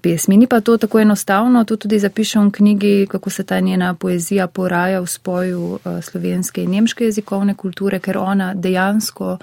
pesmi. 0.00 0.36
Ni 0.36 0.46
pa 0.46 0.60
to 0.60 0.76
tako 0.78 1.00
enostavno, 1.00 1.64
to 1.64 1.76
tudi 1.76 1.98
zapišem 1.98 2.48
v 2.48 2.52
knjigi, 2.52 3.06
kako 3.10 3.30
se 3.30 3.42
ta 3.44 3.60
njena 3.60 3.94
poezija 3.94 4.46
poraja 4.46 5.00
v 5.00 5.06
spoju 5.06 5.78
slovenske 6.02 6.62
in 6.62 6.70
nemške 6.70 7.04
jezikovne 7.04 7.54
kulture, 7.54 7.98
ker 7.98 8.18
ona 8.18 8.54
dejansko 8.54 9.38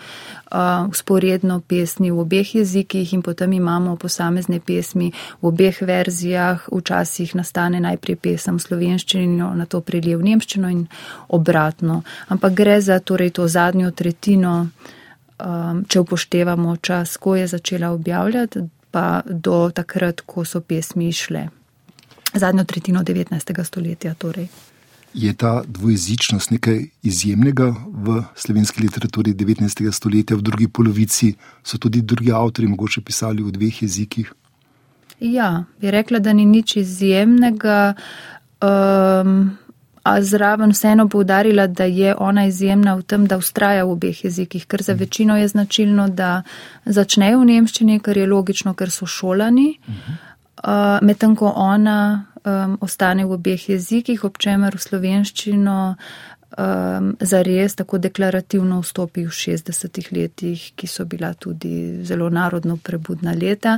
usporedno 0.90 1.60
pesni 1.68 2.12
v 2.12 2.20
obeh 2.20 2.56
jezikih 2.56 3.14
in 3.14 3.22
potem 3.22 3.54
imamo 3.54 3.96
posamezne 3.96 4.60
pesmi 4.60 5.12
v 5.42 5.48
obeh 5.48 5.82
verzijah. 5.82 6.64
Včasih 6.72 7.36
nastane 7.36 7.80
najprej 7.80 8.16
pesem 8.16 8.56
v 8.56 8.62
slovenščini, 8.62 9.28
na 9.36 9.66
to 9.66 9.82
prelije 9.82 10.18
v 10.18 10.24
nemščino 10.32 10.70
in 10.72 10.88
obratno. 11.28 12.04
Ampak 12.28 12.54
gre 12.54 12.82
za 12.82 13.00
torej 13.00 13.30
to 13.36 13.48
zadnjo 13.48 13.92
tretjino, 13.92 14.68
če 15.88 16.00
upoštevamo 16.00 16.76
čas, 16.78 17.18
ko 17.18 17.36
je 17.36 17.48
začela 17.48 17.92
objavljati 17.92 18.60
pa 18.92 19.22
do 19.26 19.72
takrat, 19.74 20.22
ko 20.26 20.46
so 20.46 20.62
pesmi 20.62 21.08
išle. 21.08 21.48
Zadnjo 22.34 22.64
tretjino 22.64 23.04
19. 23.04 23.64
stoletja. 23.64 24.14
Torej. 24.14 24.48
Je 25.14 25.34
ta 25.34 25.62
dvojezičnost 25.68 26.52
nekaj 26.52 26.86
izjemnega 27.04 27.74
v 27.88 28.22
slovenski 28.36 28.84
literaturi 28.84 29.34
19. 29.34 29.92
stoletja, 29.92 30.38
v 30.38 30.42
drugi 30.42 30.68
polovici 30.68 31.34
so 31.64 31.78
tudi 31.78 32.02
drugi 32.02 32.32
avtori 32.32 32.68
mogoče 32.68 33.02
pisali 33.02 33.44
v 33.44 33.52
dveh 33.52 33.82
jezikih? 33.84 34.34
Ja, 35.20 35.64
bi 35.82 35.92
rekla, 35.92 36.20
da 36.20 36.34
ni 36.34 36.46
nič 36.46 36.76
izjemnega. 36.76 37.94
Um, 38.62 39.58
a 40.04 40.22
zraven 40.22 40.72
vseeno 40.74 41.08
poudarila, 41.10 41.68
da 41.68 41.84
je 41.84 42.16
ona 42.18 42.46
izjemna 42.46 42.96
v 42.96 43.04
tem, 43.04 43.28
da 43.28 43.38
ustraja 43.38 43.86
v 43.86 43.92
obeh 43.92 44.24
jezikih, 44.26 44.66
ker 44.66 44.82
za 44.82 44.94
večino 44.94 45.38
je 45.38 45.48
značilno, 45.48 46.08
da 46.10 46.42
začnejo 46.86 47.40
v 47.40 47.46
nemščini, 47.54 48.00
kar 48.00 48.18
je 48.18 48.28
logično, 48.28 48.74
ker 48.74 48.92
so 48.92 49.06
šolani, 49.06 49.76
uh, 49.88 50.98
medtem 51.02 51.36
ko 51.36 51.54
ona 51.56 52.26
um, 52.44 52.78
ostane 52.82 53.26
v 53.26 53.38
obeh 53.38 53.70
jezikih, 53.70 54.24
ob 54.26 54.42
čemer 54.42 54.76
v 54.76 54.82
slovenščino 54.82 55.78
um, 56.58 57.14
zares 57.20 57.76
tako 57.76 58.02
deklarativno 58.02 58.82
vstopi 58.82 59.26
v 59.28 59.36
60-ih 59.38 60.12
letih, 60.18 60.72
ki 60.76 60.88
so 60.88 61.06
bila 61.06 61.34
tudi 61.34 62.02
zelo 62.06 62.30
narodno 62.30 62.78
prebudna 62.78 63.38
leta. 63.38 63.78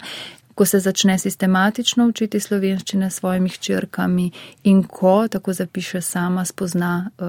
Ko 0.55 0.65
se 0.65 0.79
začne 0.79 1.17
sistematično 1.19 2.07
učiti 2.07 2.39
slovenščine 2.39 3.10
s 3.10 3.19
svojimi 3.19 3.50
hčerkami 3.50 4.31
in 4.63 4.83
ko, 4.83 5.27
tako 5.27 5.53
zapiše 5.53 6.01
sama, 6.01 6.45
spozna 6.45 7.10
uh, 7.17 7.27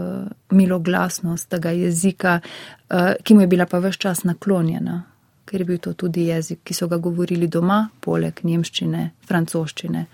miloglasnost 0.50 1.48
tega 1.48 1.70
jezika, 1.70 2.40
uh, 2.40 3.12
ki 3.24 3.34
mu 3.34 3.40
je 3.40 3.46
bila 3.46 3.66
pa 3.66 3.78
vse 3.78 3.98
čas 3.98 4.24
naklonjena, 4.24 5.02
ker 5.44 5.60
je 5.60 5.64
bil 5.64 5.78
to 5.78 5.92
tudi 5.92 6.28
jezik, 6.28 6.60
ki 6.64 6.74
so 6.74 6.88
ga 6.88 6.96
govorili 6.96 7.48
doma, 7.48 7.88
poleg 8.00 8.40
nemščine, 8.42 9.10
francoščine, 9.28 10.06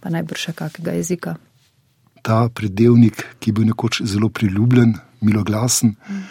pa 0.00 0.12
najbrž 0.12 0.48
še 0.48 0.56
kakega 0.56 0.96
jezika. 0.96 1.36
Ta 2.24 2.48
predelnik, 2.48 3.20
ki 3.40 3.50
je 3.50 3.54
bil 3.54 3.68
nekoč 3.68 4.00
zelo 4.08 4.30
priljubljen, 4.32 4.96
miloglasen. 5.20 5.96
Mm 6.08 6.24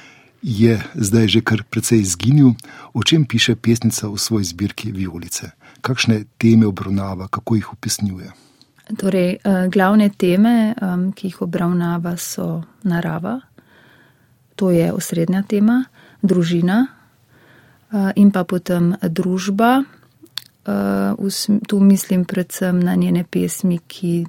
je 0.44 0.76
zdaj 0.96 1.28
že 1.28 1.42
kar 1.42 1.64
precej 1.64 2.04
izginil. 2.04 2.54
O 2.94 3.04
čem 3.04 3.26
piše 3.26 3.56
pesnica 3.56 4.12
v 4.12 4.20
svoji 4.20 4.46
zbirki 4.46 4.92
Violice? 4.92 5.56
Kakšne 5.84 6.24
teme 6.40 6.66
obravnava, 6.68 7.28
kako 7.28 7.56
jih 7.56 7.74
opisnjuje? 7.74 8.32
Torej, 8.98 9.32
eh, 9.44 9.68
glavne 9.68 10.10
teme, 10.10 10.76
ki 11.16 11.28
jih 11.28 11.42
obravnava, 11.42 12.18
so 12.18 12.64
narava, 12.84 13.40
to 14.56 14.72
je 14.72 14.94
osrednja 14.94 15.44
tema, 15.44 15.84
družina 16.22 16.88
eh, 16.88 18.12
in 18.16 18.32
pa 18.32 18.44
potem 18.44 18.96
družba. 19.02 19.84
Eh, 20.66 21.60
tu 21.68 21.80
mislim 21.80 22.26
predvsem 22.26 22.80
na 22.80 22.96
njene 22.96 23.24
pesmi, 23.24 23.80
ki 23.88 24.26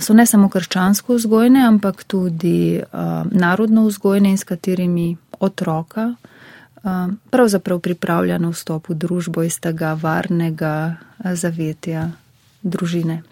so 0.00 0.14
ne 0.16 0.24
samo 0.26 0.48
krščansko 0.48 1.18
vzgojene, 1.18 1.60
ampak 1.68 2.04
tudi 2.08 2.80
narodno 3.30 3.82
vzgojene 3.84 4.30
in 4.30 4.38
s 4.38 4.44
katerimi 4.48 5.16
otroka 5.40 6.14
pravzaprav 7.30 7.80
pripravlja 7.80 8.38
na 8.38 8.50
vstop 8.52 8.88
v 8.88 8.94
družbo 8.94 9.42
iz 9.42 9.58
tega 9.60 9.94
varnega 9.94 10.96
zavetja 11.18 12.10
družine. 12.62 13.22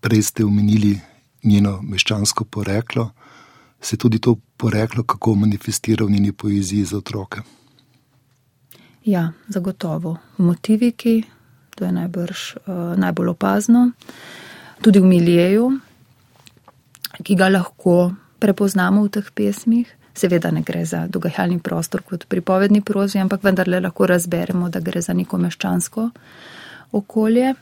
Prej 0.00 0.22
ste 0.22 0.44
omenili 0.44 0.98
njeno 1.44 1.80
meščansko 1.82 2.44
poreklo, 2.44 3.10
se 3.80 3.96
tudi 3.96 4.18
to 4.18 4.36
poreklo 4.56 5.04
kako 5.04 5.34
manifestira 5.34 6.04
v 6.04 6.10
njeni 6.10 6.32
poeziji 6.32 6.84
za 6.84 6.98
otroke? 6.98 7.40
Ja, 9.04 9.32
zagotovo. 9.48 10.16
Motiviki, 10.36 11.24
to 11.76 11.84
je 11.84 11.92
najbrž 11.92 12.56
uh, 12.56 12.96
najbolj 12.96 13.28
opazno. 13.28 13.90
Tudi 14.80 15.00
v 15.00 15.04
miljeju, 15.04 15.66
ki 17.22 17.36
ga 17.36 17.48
lahko 17.48 18.14
prepoznamo 18.40 19.04
v 19.04 19.12
teh 19.12 19.28
pesmih. 19.34 19.88
Seveda 20.14 20.50
ne 20.50 20.62
gre 20.62 20.84
za 20.84 21.06
dogajalni 21.06 21.58
prostor 21.58 22.02
kot 22.02 22.26
pripovedni 22.28 22.80
prozi, 22.80 23.18
ampak 23.18 23.42
vendarle 23.42 23.80
lahko 23.80 24.06
razberemo, 24.06 24.68
da 24.70 24.80
gre 24.80 25.02
za 25.02 25.12
neko 25.12 25.38
meščansko 25.38 26.10
okolje. 26.92 27.54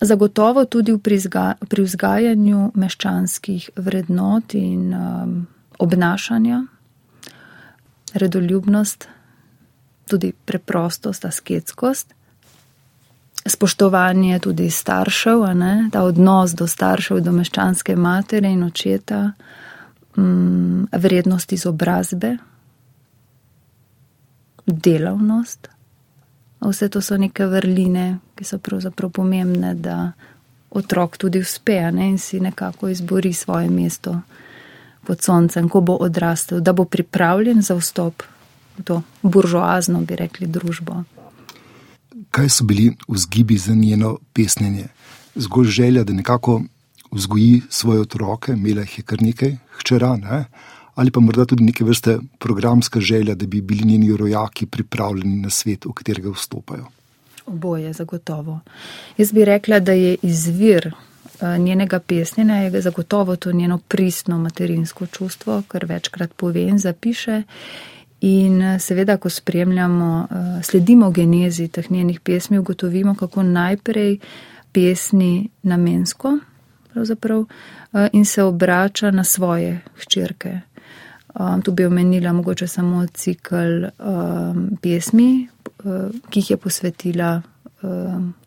Zagotovo 0.00 0.64
tudi 0.64 0.98
pri 1.68 1.82
vzgajanju 1.84 2.70
meščanskih 2.74 3.70
vrednot 3.76 4.54
in 4.54 4.94
um, 4.94 5.34
obnašanja, 5.78 6.62
redoljubnost, 8.14 9.08
tudi 10.08 10.32
preprostost, 10.44 11.24
asketskost 11.24 12.14
spoštovanje 13.46 14.38
tudi 14.38 14.70
staršev, 14.70 15.44
ta 15.92 16.02
odnos 16.02 16.52
do 16.54 16.66
staršev, 16.66 17.20
do 17.20 17.32
meščanske 17.32 17.96
matere 17.96 18.52
in 18.52 18.64
očeta, 18.64 19.32
mm, 20.16 20.86
vrednost 20.92 21.52
izobrazbe, 21.52 22.36
delavnost. 24.66 25.68
Vse 26.60 26.88
to 26.88 27.00
so 27.00 27.16
neke 27.16 27.46
vrline, 27.46 28.18
ki 28.34 28.44
so 28.44 28.58
pravzaprav 28.58 29.10
pomembne, 29.10 29.74
da 29.74 30.12
otrok 30.70 31.16
tudi 31.16 31.40
uspe 31.40 31.80
ne, 31.92 32.10
in 32.10 32.18
si 32.18 32.40
nekako 32.40 32.88
izbori 32.88 33.32
svoje 33.32 33.70
mesto 33.70 34.20
pod 35.06 35.22
soncem, 35.22 35.68
ko 35.68 35.80
bo 35.80 35.96
odrastel, 35.96 36.60
da 36.60 36.72
bo 36.72 36.84
pripravljen 36.84 37.62
za 37.62 37.74
vstop 37.74 38.22
v 38.78 38.84
to 38.84 39.02
buržoazno, 39.22 40.00
bi 40.00 40.16
rekli, 40.16 40.46
družbo 40.46 41.04
kaj 42.30 42.48
so 42.48 42.64
bili 42.64 42.96
vzgibi 43.08 43.58
za 43.58 43.74
njeno 43.74 44.18
pesnjenje? 44.32 44.86
Zgolj 45.34 45.66
želja, 45.66 46.04
da 46.04 46.12
nekako 46.12 46.62
vzgoji 47.12 47.62
svoje 47.68 48.00
otroke, 48.00 48.52
imela 48.52 48.80
jih 48.80 48.98
je 48.98 49.04
kar 49.04 49.22
nekaj, 49.22 49.56
hčera, 49.78 50.16
ne? 50.16 50.44
ali 50.94 51.10
pa 51.10 51.20
morda 51.20 51.44
tudi 51.44 51.64
neke 51.64 51.84
vrste 51.84 52.18
programska 52.38 53.00
želja, 53.00 53.34
da 53.34 53.46
bi 53.46 53.60
bili 53.60 53.84
njeni 53.84 54.16
rojaki 54.16 54.66
pripravljeni 54.66 55.36
na 55.36 55.50
svet, 55.50 55.84
v 55.84 55.92
katerega 55.92 56.30
vstopajo. 56.30 56.86
Oboje, 57.46 57.92
zagotovo. 57.92 58.60
Jaz 59.16 59.32
bi 59.32 59.44
rekla, 59.44 59.78
da 59.80 59.92
je 59.92 60.16
izvir 60.22 60.86
eh, 60.86 61.58
njenega 61.58 61.98
pesnjenja, 61.98 62.56
je 62.56 62.80
zagotovo 62.80 63.36
to 63.36 63.52
njeno 63.52 63.78
pristno 63.78 64.38
materinsko 64.38 65.06
čustvo, 65.06 65.62
kar 65.68 65.84
večkrat 65.84 66.32
pove 66.36 66.62
in 66.62 66.78
zapiše. 66.78 67.42
In 68.20 68.62
eh, 68.62 68.78
seveda, 68.78 69.16
ko 69.16 69.30
spremljamo, 69.30 70.28
eh, 70.30 70.62
sledimo 70.62 71.10
genezi 71.10 71.68
teh 71.68 71.90
njenih 71.90 72.20
pesmi, 72.20 72.58
ugotovimo, 72.58 73.14
kako 73.14 73.42
najprej 73.42 74.18
pesni 74.72 75.48
namensko 75.62 76.38
eh, 76.94 78.08
in 78.12 78.24
se 78.24 78.42
obrača 78.42 79.10
na 79.10 79.24
svoje 79.24 79.80
hčerke. 79.96 80.60
Tu 81.64 81.72
bi 81.72 81.84
omenila 81.86 82.32
mogoče 82.32 82.66
samo 82.66 83.06
cikl 83.06 83.86
pesmi, 84.82 85.48
ki 86.30 86.40
jih 86.40 86.50
je 86.50 86.56
posvetila 86.56 87.42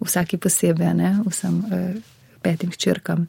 vsaki 0.02 0.38
posebej, 0.38 0.94
ne, 0.94 1.14
vsem 1.26 1.64
petim 2.44 2.72
hčerkam. 2.72 3.28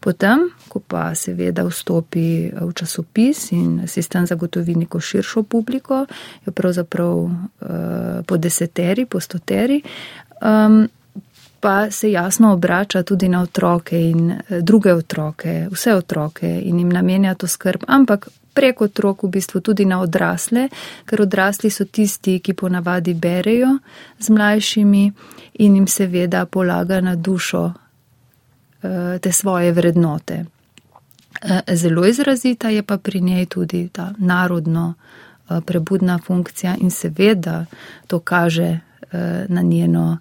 Potem, 0.00 0.48
ko 0.68 0.80
pa 0.80 1.10
seveda 1.18 1.64
vstopi 1.66 2.52
v 2.52 2.70
časopis 2.76 3.50
in 3.56 3.86
sistem 3.88 4.26
zagotovi 4.26 4.76
neko 4.84 5.00
širšo 5.00 5.42
publiko, 5.50 6.04
jo 6.46 6.52
pravzaprav 6.52 7.16
uh, 7.16 7.32
po 8.26 8.36
deseteri, 8.36 9.06
po 9.06 9.20
stoteri, 9.20 9.80
um, 10.40 10.84
pa 11.66 11.90
se 11.90 12.10
jasno 12.12 12.52
obrača 12.54 13.02
tudi 13.02 13.28
na 13.28 13.42
otroke 13.42 13.98
in 13.98 14.30
uh, 14.30 14.58
druge 14.62 14.94
otroke, 14.94 15.68
vse 15.70 15.94
otroke 15.94 16.46
in 16.46 16.78
jim 16.78 16.92
namenja 16.94 17.34
to 17.34 17.48
skrb, 17.50 17.82
ampak 17.86 18.28
preko 18.54 18.84
otrok 18.84 19.26
v 19.26 19.28
bistvu 19.36 19.60
tudi 19.60 19.84
na 19.84 19.98
odrasle, 20.00 20.68
ker 21.04 21.22
odrasli 21.26 21.70
so 21.70 21.84
tisti, 21.84 22.38
ki 22.38 22.54
ponavadi 22.54 23.14
berejo 23.14 23.78
z 24.18 24.30
mlajšimi 24.30 25.10
in 25.66 25.74
jim 25.74 25.90
seveda 25.90 26.46
polaga 26.46 27.00
na 27.00 27.16
dušo 27.16 27.72
Eh, 28.86 29.18
te 29.18 29.32
svoje 29.32 29.72
vrednote. 29.72 30.44
Eh, 31.42 31.76
zelo 31.76 32.06
izrazita 32.06 32.68
je 32.68 32.82
pa 32.82 32.98
pri 32.98 33.20
njej 33.20 33.46
tudi 33.46 33.88
ta 33.88 34.12
narodno 34.18 34.94
eh, 34.94 35.60
prebudna 35.66 36.18
funkcija 36.18 36.76
in 36.80 36.90
seveda 36.90 37.64
to 38.06 38.18
kaže 38.18 38.78
na 39.48 39.62
njeno, 39.62 40.18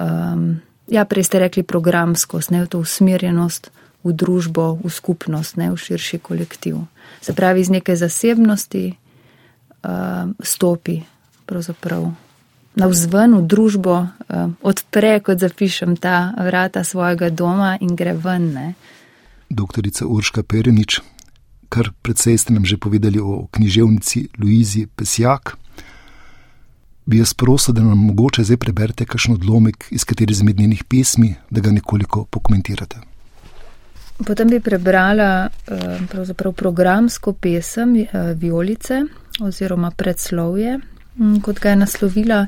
um, 0.00 0.60
ja, 0.90 1.04
prej 1.06 1.24
ste 1.24 1.38
rekli 1.38 1.62
programskost, 1.62 2.50
ne 2.50 2.66
v 2.66 2.68
to 2.68 2.82
usmerjenost 2.82 3.70
v 4.04 4.12
družbo, 4.16 4.80
v 4.80 4.88
skupnost, 4.90 5.56
ne 5.60 5.70
v 5.70 5.76
širši 5.76 6.18
kolektiv. 6.18 6.82
Se 7.20 7.32
pravi, 7.36 7.60
iz 7.60 7.70
neke 7.70 7.96
zasebnosti 7.96 8.96
um, 9.84 10.34
stopi 10.40 11.04
pravzaprav 11.46 12.10
na 12.74 12.86
vzven 12.86 13.36
v 13.36 13.42
družbo, 13.44 13.94
uh, 14.08 14.50
odpre, 14.62 15.20
kot 15.20 15.38
zapišem, 15.38 16.00
ta 16.00 16.32
vrata 16.38 16.84
svojega 16.84 17.28
doma 17.30 17.76
in 17.80 17.92
gre 17.92 18.16
ven. 18.16 18.44
Ne. 18.54 18.68
Doktorica 19.50 20.06
Urška 20.06 20.46
Perenič, 20.46 21.02
kar 21.68 21.92
predvsej 22.02 22.38
ste 22.38 22.50
nam 22.56 22.64
že 22.64 22.80
povedali 22.80 23.20
o 23.20 23.50
književnici 23.52 24.40
Luizi 24.40 24.88
Pesjak. 24.88 25.59
Bi 27.10 27.18
jaz 27.18 27.32
prosil, 27.34 27.74
da 27.74 27.82
nam 27.82 27.98
mogoče 28.06 28.44
zdaj 28.46 28.60
preberete 28.62 29.04
kakšen 29.04 29.34
odlomek 29.34 29.88
iz 29.90 30.04
katerih 30.06 30.36
izmed 30.36 30.60
njenih 30.60 30.84
pesmi, 30.84 31.34
da 31.50 31.60
ga 31.60 31.72
nekoliko 31.74 32.24
pokomentirate. 32.30 33.00
Potem 34.26 34.48
bi 34.52 34.60
prebrala 34.60 35.48
uh, 35.48 36.54
programsko 36.54 37.32
pesem 37.32 37.96
uh, 37.96 38.30
Violice 38.38 39.02
oziroma 39.40 39.90
predslovje 39.90 40.78
Mm, 41.20 41.40
kot 41.44 41.58
ga 41.60 41.70
je 41.70 41.76
naslovila. 41.76 42.46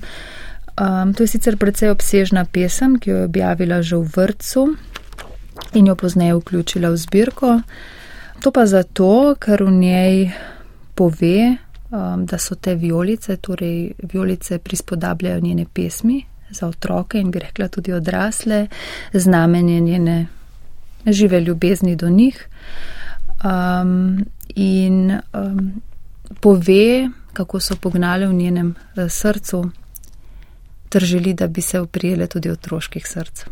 To 1.15 1.23
je 1.23 1.29
sicer 1.29 1.59
precej 1.61 1.91
obsežna 1.93 2.45
pesem, 2.45 2.97
ki 2.97 3.11
jo 3.11 3.17
je 3.17 3.29
objavila 3.29 3.83
že 3.83 3.97
v 3.97 4.09
vrtu 4.09 4.77
in 5.77 5.87
jo 5.87 5.95
pozneje 5.97 6.35
vključila 6.35 6.91
v 6.91 6.97
zbirko. 6.97 7.61
To 8.41 8.51
pa 8.51 8.67
zato, 8.67 9.37
ker 9.39 9.63
v 9.63 9.71
njej 9.71 10.17
pove, 10.95 11.57
um, 11.93 12.27
da 12.27 12.39
so 12.39 12.55
te 12.55 12.75
violice, 12.75 13.37
torej 13.37 13.93
violice 14.13 14.59
prispodabljajo 14.59 15.41
njene 15.41 15.67
pesmi 15.73 16.25
za 16.51 16.67
otroke 16.67 17.21
in 17.21 17.31
bi 17.31 17.39
rekla 17.39 17.69
tudi 17.69 17.93
odrasle, 17.93 18.67
znamenje 19.13 19.81
njene 19.81 20.27
žive 21.07 21.41
ljubezni 21.41 21.97
do 21.97 22.09
njih. 22.09 22.49
Um, 23.45 24.25
in 24.55 25.19
um, 25.33 25.83
pove, 26.41 27.09
kako 27.33 27.61
so 27.61 27.77
pognale 27.77 28.27
v 28.27 28.35
njenem 28.35 28.75
eh, 28.97 29.09
srcu 29.09 29.71
ter 30.89 31.05
želi, 31.05 31.35
da 31.35 31.47
bi 31.47 31.61
se 31.61 31.81
oprijele 31.81 32.27
tudi 32.27 32.51
otroških 32.51 33.07
src. 33.09 33.45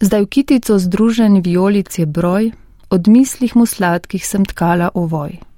Zdaj 0.00 0.22
v 0.22 0.26
kitico 0.26 0.78
združen 0.78 1.40
violic 1.44 1.98
je 1.98 2.06
broj, 2.06 2.50
od 2.90 3.08
mislih 3.08 3.56
mu 3.56 3.66
sladkih 3.66 4.26
sem 4.26 4.44
tkala 4.44 4.90
ovoj. 4.94 5.51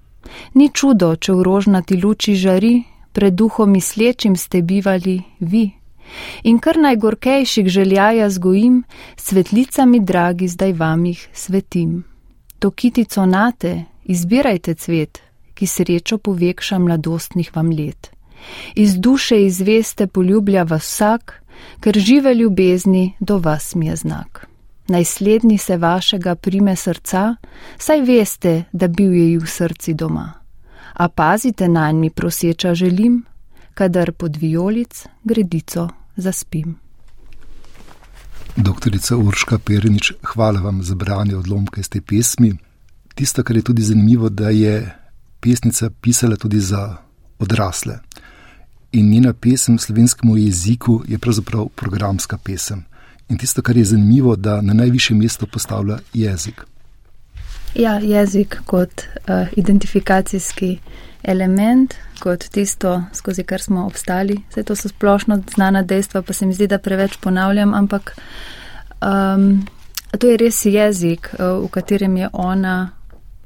Ni 0.54 0.70
čudo, 0.72 1.16
če 1.16 1.32
v 1.32 1.42
rožnati 1.42 1.96
luči 2.00 2.34
žari, 2.34 2.82
pred 3.12 3.34
duhom 3.34 3.70
mislečim 3.70 4.37
ste 4.37 4.62
bivali 4.62 5.22
vi. 5.40 5.70
In 6.42 6.58
kar 6.58 6.78
najgorkejših 6.78 7.68
željaja 7.68 8.30
zgojim, 8.30 8.82
svetlicami 9.16 10.00
dragi 10.00 10.48
zdaj 10.48 10.72
vam 10.72 11.06
jih 11.06 11.28
svetim. 11.32 12.04
To 12.58 12.70
kitico 12.70 13.26
nate, 13.26 13.84
izbirajte 14.04 14.74
cvet, 14.74 15.22
ki 15.54 15.66
srečo 15.66 16.18
povekša 16.18 16.78
mladostnih 16.78 17.56
vam 17.56 17.70
let. 17.70 18.10
Iz 18.74 18.98
duše 18.98 19.44
izveste 19.46 20.06
poljublja 20.06 20.62
vas 20.62 20.84
vsak, 20.84 21.42
ker 21.80 21.98
žive 21.98 22.34
ljubezni 22.34 23.12
do 23.20 23.38
vas 23.38 23.74
mi 23.74 23.87
je 23.87 23.96
znak. 23.96 24.54
Najslednji 24.88 25.59
se 25.59 25.77
vašega 25.77 26.35
prime 26.35 26.77
srca, 26.77 27.37
saj 27.79 28.01
veste, 28.01 28.64
da 28.73 28.88
bil 28.88 29.14
je 29.14 29.38
v 29.38 29.47
srci 29.47 29.94
doma. 29.94 30.33
A 30.94 31.09
pazite 31.09 31.68
na 31.68 31.92
nj 31.92 31.99
mi 32.01 32.11
proseča 32.11 32.75
želim, 32.75 33.25
kadar 33.75 34.12
pod 34.12 34.37
violic 34.37 35.07
gredico 35.25 35.88
zaspim. 36.16 36.77
Doktorica 38.57 39.16
Urška 39.16 39.59
Pernič, 39.59 40.12
hvala 40.23 40.61
vam 40.61 40.83
za 40.83 40.94
branje 40.94 41.37
odlomka 41.37 41.81
iz 41.81 41.88
te 41.88 42.01
pesmi. 42.01 42.55
Tisto, 43.14 43.42
kar 43.42 43.57
je 43.57 43.62
tudi 43.62 43.83
zanimivo, 43.83 44.29
da 44.29 44.51
je 44.51 44.94
pesnica 45.40 45.90
pisala 46.01 46.37
tudi 46.37 46.61
za 46.61 46.97
odrasle. 47.38 47.99
In 48.92 49.11
njena 49.11 49.33
pesem 49.33 49.77
v 49.77 49.81
slovenskem 49.81 50.37
jeziku 50.38 51.03
je 51.09 51.18
pravzaprav 51.18 51.68
programska 51.75 52.38
pesem. 52.38 52.85
In 53.35 53.38
tisto, 53.38 53.62
kar 53.62 53.77
je 53.77 53.85
zanimivo, 53.85 54.37
da 54.37 54.61
na 54.61 54.73
najvišje 54.73 55.16
mesto 55.16 55.47
postavlja 55.47 55.99
jezik. 56.12 56.61
Ja, 57.75 57.99
jezik 57.99 58.61
kot 58.66 59.03
uh, 59.03 59.49
identifikacijski 59.57 60.79
element, 61.23 61.94
kot 62.18 62.44
tisto, 62.44 63.03
skozi 63.12 63.42
kar 63.42 63.61
smo 63.61 63.87
obstali. 63.87 64.37
Vse 64.51 64.62
to 64.62 64.77
so 64.77 64.88
splošno 64.88 65.42
znana 65.55 65.83
dejstva, 65.83 66.23
pa 66.23 66.33
se 66.33 66.47
mi 66.47 66.55
zdi, 66.55 66.66
da 66.66 66.79
preveč 66.79 67.16
ponavljam, 67.20 67.75
ampak 67.75 68.14
um, 69.03 69.66
to 70.18 70.31
je 70.31 70.37
res 70.37 70.64
jezik, 70.64 71.35
uh, 71.35 71.64
v 71.64 71.68
katerem 71.75 72.16
je 72.16 72.29
ona 72.33 72.90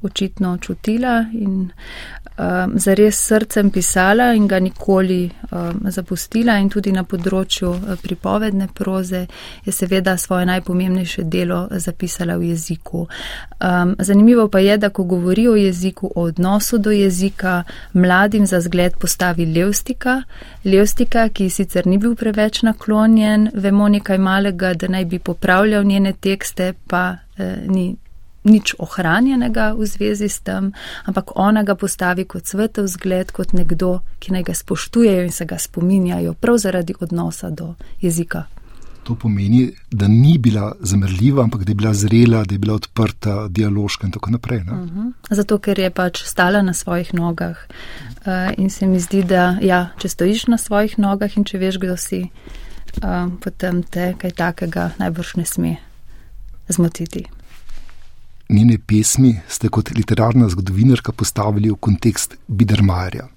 očitno 0.01 0.57
čutila 0.57 1.25
in 1.33 1.71
um, 2.39 2.79
zares 2.79 3.19
srcem 3.27 3.69
pisala 3.69 4.33
in 4.33 4.47
ga 4.47 4.59
nikoli 4.59 5.29
um, 5.51 5.81
zapustila 5.91 6.57
in 6.59 6.69
tudi 6.69 6.91
na 6.91 7.03
področju 7.03 7.69
uh, 7.69 7.95
pripovedne 8.01 8.69
proze 8.73 9.25
je 9.65 9.71
seveda 9.71 10.17
svoje 10.17 10.45
najpomembnejše 10.49 11.23
delo 11.23 11.67
zapisala 11.71 12.37
v 12.37 12.53
jeziku. 12.53 13.05
Um, 13.59 13.95
zanimivo 13.99 14.47
pa 14.47 14.59
je, 14.59 14.77
da 14.77 14.89
ko 14.89 15.03
govori 15.03 15.47
o 15.47 15.55
jeziku, 15.55 16.11
o 16.15 16.27
odnosu 16.29 16.77
do 16.77 16.91
jezika, 16.91 17.63
mladim 17.93 18.45
za 18.45 18.61
zgled 18.61 18.97
postavi 18.97 19.45
Levstika, 19.45 20.21
Levstika, 20.65 21.29
ki 21.29 21.49
sicer 21.49 21.87
ni 21.87 21.97
bil 21.97 22.15
preveč 22.15 22.63
naklonjen, 22.63 23.49
vemo 23.53 23.87
nekaj 23.89 24.17
malega, 24.17 24.73
da 24.73 24.87
naj 24.87 25.05
bi 25.05 25.19
popravljal 25.19 25.83
njene 25.83 26.13
tekste, 26.13 26.73
pa 26.87 27.17
eh, 27.37 27.57
ni 27.67 27.95
nič 28.49 28.75
ohranjenega 28.81 29.73
v 29.77 29.85
zvezi 29.85 30.29
s 30.29 30.41
tem, 30.41 30.73
ampak 31.05 31.37
ona 31.37 31.63
ga 31.63 31.77
postavi 31.77 32.25
kot 32.25 32.49
svetov 32.49 32.89
zgled, 32.89 33.31
kot 33.31 33.53
nekdo, 33.53 34.01
ki 34.19 34.33
naj 34.33 34.49
ga 34.49 34.55
spoštujejo 34.57 35.27
in 35.29 35.33
se 35.33 35.45
ga 35.45 35.59
spominjajo 35.61 36.33
prav 36.33 36.57
zaradi 36.57 36.97
odnosa 36.99 37.49
do 37.49 37.75
jezika. 38.01 38.49
To 39.07 39.15
pomeni, 39.15 39.71
da 39.89 40.07
ni 40.07 40.37
bila 40.37 40.75
zamrljiva, 40.81 41.43
ampak 41.43 41.63
da 41.63 41.71
je 41.71 41.75
bila 41.75 41.93
zrela, 41.93 42.43
da 42.45 42.53
je 42.53 42.59
bila 42.59 42.75
odprta, 42.75 43.47
dialoška 43.47 44.07
in 44.07 44.11
tako 44.11 44.31
naprej. 44.31 44.59
Uh 44.59 44.65
mhm. 44.65 44.99
-huh. 44.99 45.11
Zato, 45.29 45.57
ker 45.57 45.79
je 45.79 45.89
pač 45.89 46.23
stala 46.23 46.61
na 46.61 46.73
svojih 46.73 47.13
nogah. 47.13 47.57
Uh, 47.57 48.53
in 48.57 48.69
se 48.69 48.85
mi 48.85 48.99
zdi, 48.99 49.23
da 49.23 49.57
ja, 49.61 49.89
če 49.97 50.09
stojiš 50.09 50.47
na 50.47 50.57
svojih 50.57 50.99
nogah 50.99 51.37
in 51.37 51.43
če 51.43 51.57
veš, 51.57 51.77
kdo 51.77 51.97
si, 51.97 52.29
uh, 53.03 53.31
potem 53.39 53.83
te 53.83 54.13
kaj 54.17 54.31
takega 54.31 54.91
najbrž 54.99 55.35
ne 55.35 55.45
sme 55.45 55.77
zmotiti 56.69 57.25
njene 58.49 58.77
pesmi 58.87 59.39
ste 59.47 59.69
kot 59.69 59.91
literarna 59.95 60.49
zgodovinarka 60.49 61.11
postavili 61.11 61.69
v 61.69 61.75
kontekst 61.75 62.37
Bidermajerja. 62.47 63.27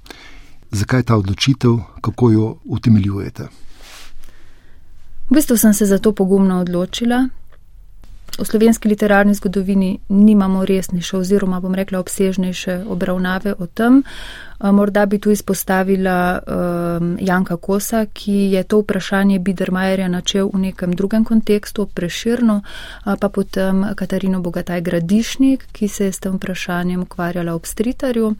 Zakaj 0.70 1.02
ta 1.02 1.16
odločitev, 1.16 1.78
kako 2.00 2.30
jo 2.30 2.56
utemeljujete? 2.64 3.48
V 5.30 5.34
bistvu 5.34 5.56
sem 5.56 5.74
se 5.74 5.86
za 5.86 5.98
to 5.98 6.12
pogumno 6.12 6.60
odločila, 6.60 7.28
V 8.38 8.44
slovenski 8.44 8.88
literarni 8.88 9.34
zgodovini 9.34 9.98
nimamo 10.08 10.64
resnejše 10.64 11.16
oziroma 11.16 11.60
bom 11.60 11.74
rekla 11.74 12.00
obsežnejše 12.00 12.84
obravnave 12.88 13.54
o 13.58 13.66
tem. 13.66 14.02
Morda 14.60 15.06
bi 15.06 15.18
tu 15.18 15.30
izpostavila 15.30 16.38
um, 16.38 17.16
Janka 17.20 17.56
Kosa, 17.56 18.06
ki 18.06 18.32
je 18.32 18.62
to 18.62 18.78
vprašanje 18.80 19.38
Bidermajerja 19.38 20.08
načel 20.08 20.50
v 20.54 20.58
nekem 20.58 20.92
drugem 20.92 21.24
kontekstu, 21.24 21.86
preširno, 21.86 22.62
pa 23.04 23.28
potem 23.28 23.84
Katarino 23.94 24.40
Bogataj 24.40 24.80
Gradišnik, 24.80 25.66
ki 25.72 25.88
se 25.88 26.04
je 26.04 26.12
s 26.12 26.18
tem 26.18 26.36
vprašanjem 26.36 27.02
ukvarjala 27.02 27.54
ob 27.54 27.66
stritarju. 27.66 28.34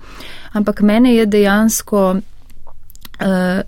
Ampak 0.53 0.81
mene 0.81 1.15
je 1.15 1.27
dejansko 1.27 2.17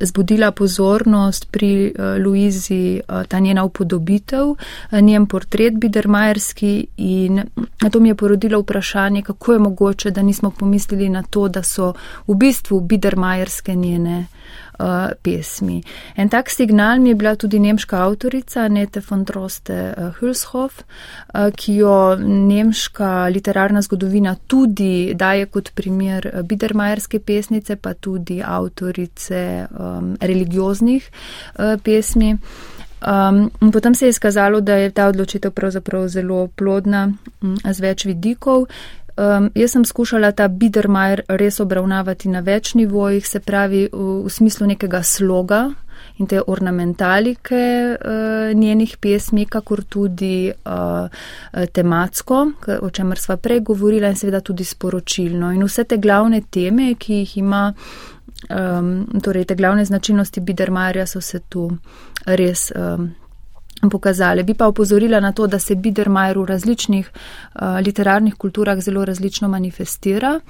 zbudila 0.00 0.50
pozornost 0.50 1.48
pri 1.50 1.92
uh, 1.98 2.24
Luizi 2.24 3.00
uh, 3.08 3.22
ta 3.28 3.38
njena 3.38 3.64
upodobitev, 3.64 4.54
njen 4.92 5.26
portret 5.26 5.74
Bidermajerski 5.74 6.86
in 6.96 7.42
to 7.92 8.00
mi 8.00 8.08
je 8.08 8.14
porodilo 8.14 8.60
vprašanje, 8.60 9.22
kako 9.22 9.52
je 9.52 9.58
mogoče, 9.58 10.10
da 10.10 10.22
nismo 10.22 10.50
pomislili 10.50 11.08
na 11.08 11.22
to, 11.22 11.48
da 11.48 11.62
so 11.62 11.92
v 12.26 12.34
bistvu 12.34 12.80
Bidermajerske 12.80 13.74
njene 13.74 14.26
uh, 14.78 14.84
uh, 14.84 15.12
pesmi. 15.22 15.82
En 16.16 16.28
tak 16.28 16.50
signal 16.50 16.98
mi 16.98 17.08
je 17.08 17.14
bila 17.14 17.37
tudi 17.37 17.58
nemška 17.58 17.98
avtorica 18.04 18.68
Nete 18.68 19.00
von 19.10 19.24
Droste 19.24 19.94
uh, 19.96 20.12
Hülshoff, 20.20 20.82
uh, 20.82 21.50
ki 21.56 21.76
jo 21.76 22.16
nemška 22.24 23.28
literarna 23.28 23.82
zgodovina 23.82 24.37
tudi 24.46 25.14
daje 25.14 25.46
kot 25.46 25.72
primer 25.74 26.42
Biedermajerske 26.42 27.20
pesnice, 27.20 27.76
pa 27.76 27.94
tudi 27.94 28.42
avtorice 28.42 29.66
um, 29.70 30.16
religioznih 30.20 31.10
uh, 31.58 31.80
pesmi. 31.82 32.37
Um, 33.04 33.50
potem 33.72 33.94
se 33.94 34.06
je 34.06 34.10
izkazalo, 34.10 34.60
da 34.60 34.74
je 34.74 34.90
ta 34.90 35.06
odločitev 35.06 35.50
pravzaprav 35.50 36.08
zelo 36.08 36.46
plodna 36.56 37.12
um, 37.42 37.56
z 37.72 37.80
več 37.80 38.06
vidikov. 38.08 38.64
Um, 39.16 39.50
jaz 39.55 39.70
sem 39.70 39.85
skušala 39.85 40.33
ta 40.33 40.48
Bidermajer 40.48 41.22
res 41.29 41.61
obravnavati 41.62 42.29
na 42.29 42.40
več 42.42 42.72
nivojih, 42.74 43.27
se 43.27 43.38
pravi 43.40 43.85
v, 43.92 44.07
v 44.27 44.31
smislu 44.31 44.66
nekega 44.66 45.05
sloga 45.07 45.68
in 46.18 46.27
te 46.27 46.40
ornamentalike 46.46 47.61
uh, 47.94 48.50
njenih 48.59 48.96
pesmi, 48.98 49.46
kakor 49.46 49.85
tudi 49.87 50.50
uh, 50.50 51.07
tematsko, 51.72 52.40
o 52.83 52.90
čemer 52.90 53.18
sva 53.18 53.38
prej 53.38 53.62
govorila 53.70 54.11
in 54.11 54.18
seveda 54.18 54.42
tudi 54.42 54.66
sporočilno. 54.66 55.53
In 55.55 55.62
vse 55.62 55.87
te 55.87 55.98
glavne 56.03 56.42
teme, 56.50 56.92
ki 56.98 57.22
jih 57.22 57.38
ima, 57.38 57.68
um, 58.50 58.94
torej 59.22 59.46
te 59.46 59.55
glavne 59.55 59.85
značilnosti 59.87 60.42
Bidermajerja 60.42 61.07
so 61.07 61.22
se 61.22 61.38
tu 61.48 61.68
res. 62.27 62.72
Um, 62.74 63.12
pokazali. 63.90 64.42
Bi 64.42 64.54
pa 64.54 64.68
upozorila 64.68 65.20
na 65.20 65.32
to, 65.32 65.46
da 65.46 65.58
se 65.58 65.74
Biedermeier 65.74 66.38
v 66.38 66.44
različnih 66.44 67.10
uh, 67.10 67.62
literarnih 67.86 68.34
kulturah 68.34 68.80
zelo 68.80 69.04
različno 69.04 69.48
manifestira. 69.48 70.40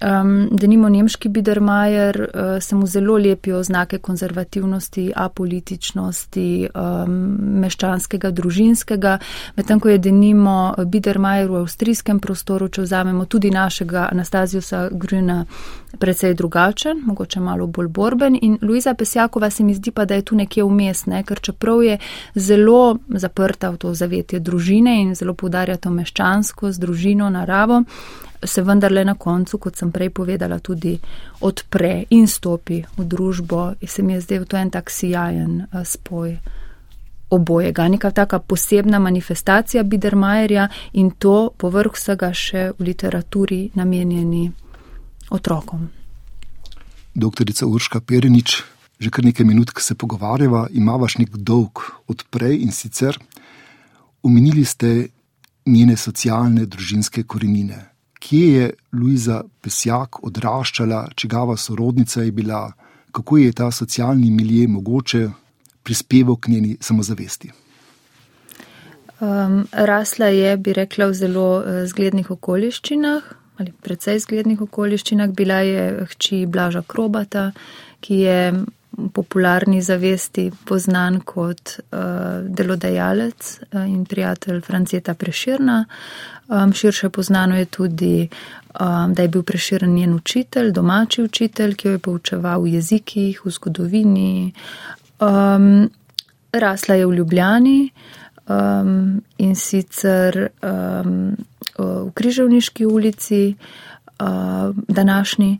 Um, 0.00 0.48
da 0.50 0.66
nimo 0.66 0.88
nemški 0.88 1.28
Biedermeier, 1.28 2.20
uh, 2.20 2.62
se 2.62 2.76
mu 2.76 2.86
zelo 2.86 3.16
lepijo 3.16 3.62
znake 3.62 3.98
konzervativnosti, 3.98 5.12
apolitičnosti, 5.16 6.68
um, 6.74 7.14
meščanskega, 7.60 8.30
družinskega, 8.30 9.18
medtem 9.56 9.80
ko 9.80 9.88
je 9.88 9.98
denimo 9.98 10.74
Biedermeier 10.84 11.48
v 11.48 11.62
avstrijskem 11.62 12.20
prostoru, 12.20 12.68
če 12.68 12.82
vzamemo 12.82 13.24
tudi 13.24 13.50
našega 13.50 14.08
Anastazijusa 14.12 14.88
Grüna, 14.92 15.44
precej 15.98 16.34
drugačen, 16.34 17.00
mogoče 17.06 17.40
malo 17.40 17.66
bolj 17.66 17.88
borben. 17.88 18.36
In 18.42 18.58
Luiza 18.62 18.94
Pesjakova 18.94 19.50
se 19.50 19.64
mi 19.64 19.74
zdi 19.74 19.90
pa, 19.90 20.04
da 20.04 20.14
je 20.14 20.22
tu 20.22 20.36
nekje 20.36 20.64
vmes, 20.64 21.06
ne? 21.06 21.22
ker 21.24 21.40
čeprav 21.40 21.82
je 21.82 21.98
zelo 22.34 22.98
zaprta 23.08 23.70
v 23.70 23.76
to 23.76 23.94
zavetje 23.94 24.40
družine 24.40 25.00
in 25.00 25.14
zelo 25.14 25.34
poudarja 25.34 25.76
to 25.76 25.90
meščansko 25.90 26.72
z 26.72 26.84
družino, 26.84 27.30
naravo, 27.30 27.82
se 28.46 28.62
vendarle 28.62 29.04
na 29.04 29.14
koncu, 29.14 29.58
kot 29.58 29.76
sem 29.76 29.92
prej 29.92 30.10
povedala, 30.10 30.58
tudi 30.58 30.96
odpre 31.40 32.04
in 32.10 32.28
stopi 32.28 32.82
v 32.96 33.04
družbo. 33.04 33.72
In 33.80 33.88
se 33.88 34.02
mi 34.02 34.12
je 34.12 34.20
zdel 34.20 34.44
to 34.44 34.56
en 34.56 34.70
tak 34.70 34.90
sijajen 34.90 35.66
uh, 35.72 35.84
spoj. 35.84 36.38
Obojega, 37.30 37.88
neka 37.88 38.10
taka 38.10 38.38
posebna 38.38 38.98
manifestacija 38.98 39.82
Bidermajerja 39.82 40.68
in 40.92 41.10
to 41.18 41.50
povrh 41.58 41.90
vsega 41.92 42.30
še 42.30 42.70
v 42.78 42.86
literaturi 42.86 43.70
namenjeni 43.74 44.46
otrokom. 45.30 45.88
Doktorica 47.14 47.66
Urška 47.66 48.00
Perenič, 48.00 48.62
že 49.00 49.10
kar 49.10 49.26
nekaj 49.26 49.46
minut, 49.46 49.74
ko 49.74 49.82
se 49.82 49.98
pogovarjava, 49.98 50.68
imavaš 50.70 51.18
nek 51.18 51.34
dolg 51.34 51.82
odprej 52.06 52.62
in 52.62 52.70
sicer 52.70 53.18
omenili 54.26 54.64
ste 54.64 55.08
njene 55.66 55.96
socialne, 55.96 56.66
družinske 56.66 57.22
korenine. 57.22 57.95
Kje 58.26 58.46
je 58.52 58.70
Luiza 58.92 59.42
Pesjak 59.62 60.18
odraščala, 60.26 61.04
čigava 61.14 61.54
sorodnica 61.56 62.24
je 62.24 62.32
bila, 62.34 62.72
kako 63.14 63.38
je 63.38 63.52
ta 63.52 63.70
socialni 63.70 64.30
milje 64.30 64.66
mogoče 64.68 65.28
prispeval 65.82 66.36
k 66.36 66.48
njeni 66.48 66.76
samozavesti? 66.80 67.52
Um, 69.20 69.66
rasla 69.72 70.26
je, 70.26 70.56
bi 70.56 70.72
rekla, 70.72 71.06
v 71.06 71.14
zelo 71.14 71.46
uh, 71.58 71.84
zglednih 71.86 72.30
okoliščinah, 72.30 73.30
ali 73.56 73.72
precej 73.82 74.18
zglednih 74.18 74.60
okoliščinah. 74.60 75.30
Bila 75.30 75.60
je 75.62 76.08
hči 76.10 76.42
Blaža 76.50 76.82
Krobata, 76.82 77.52
ki 78.00 78.18
je 78.26 78.40
popularni 79.12 79.82
zavesti 79.82 80.50
poznan 80.64 81.20
kot 81.20 81.78
uh, 81.78 81.98
delodajalec 82.48 83.60
uh, 83.60 83.84
in 83.88 84.04
prijatelj 84.04 84.60
Franceta 84.60 85.14
Preširna. 85.14 85.84
Um, 86.48 86.72
širše 86.72 87.08
poznano 87.08 87.56
je 87.56 87.64
tudi, 87.64 88.28
um, 88.80 89.14
da 89.14 89.22
je 89.22 89.28
bil 89.28 89.42
Preširn 89.42 89.94
njen 89.94 90.14
učitelj, 90.14 90.72
domači 90.72 91.22
učitelj, 91.22 91.74
ki 91.74 91.88
jo 91.88 91.92
je 91.92 91.98
poučeval 91.98 92.62
v 92.62 92.74
jezikih, 92.78 93.40
v 93.44 93.50
zgodovini. 93.50 94.52
Um, 95.20 95.90
rasla 96.52 96.94
je 96.94 97.06
v 97.06 97.14
Ljubljani 97.14 97.90
um, 98.48 99.22
in 99.38 99.54
sicer 99.54 100.48
um, 100.62 101.36
v 101.78 102.10
Križevniški 102.14 102.86
ulici, 102.86 103.56
uh, 104.20 104.74
današnji, 104.88 105.58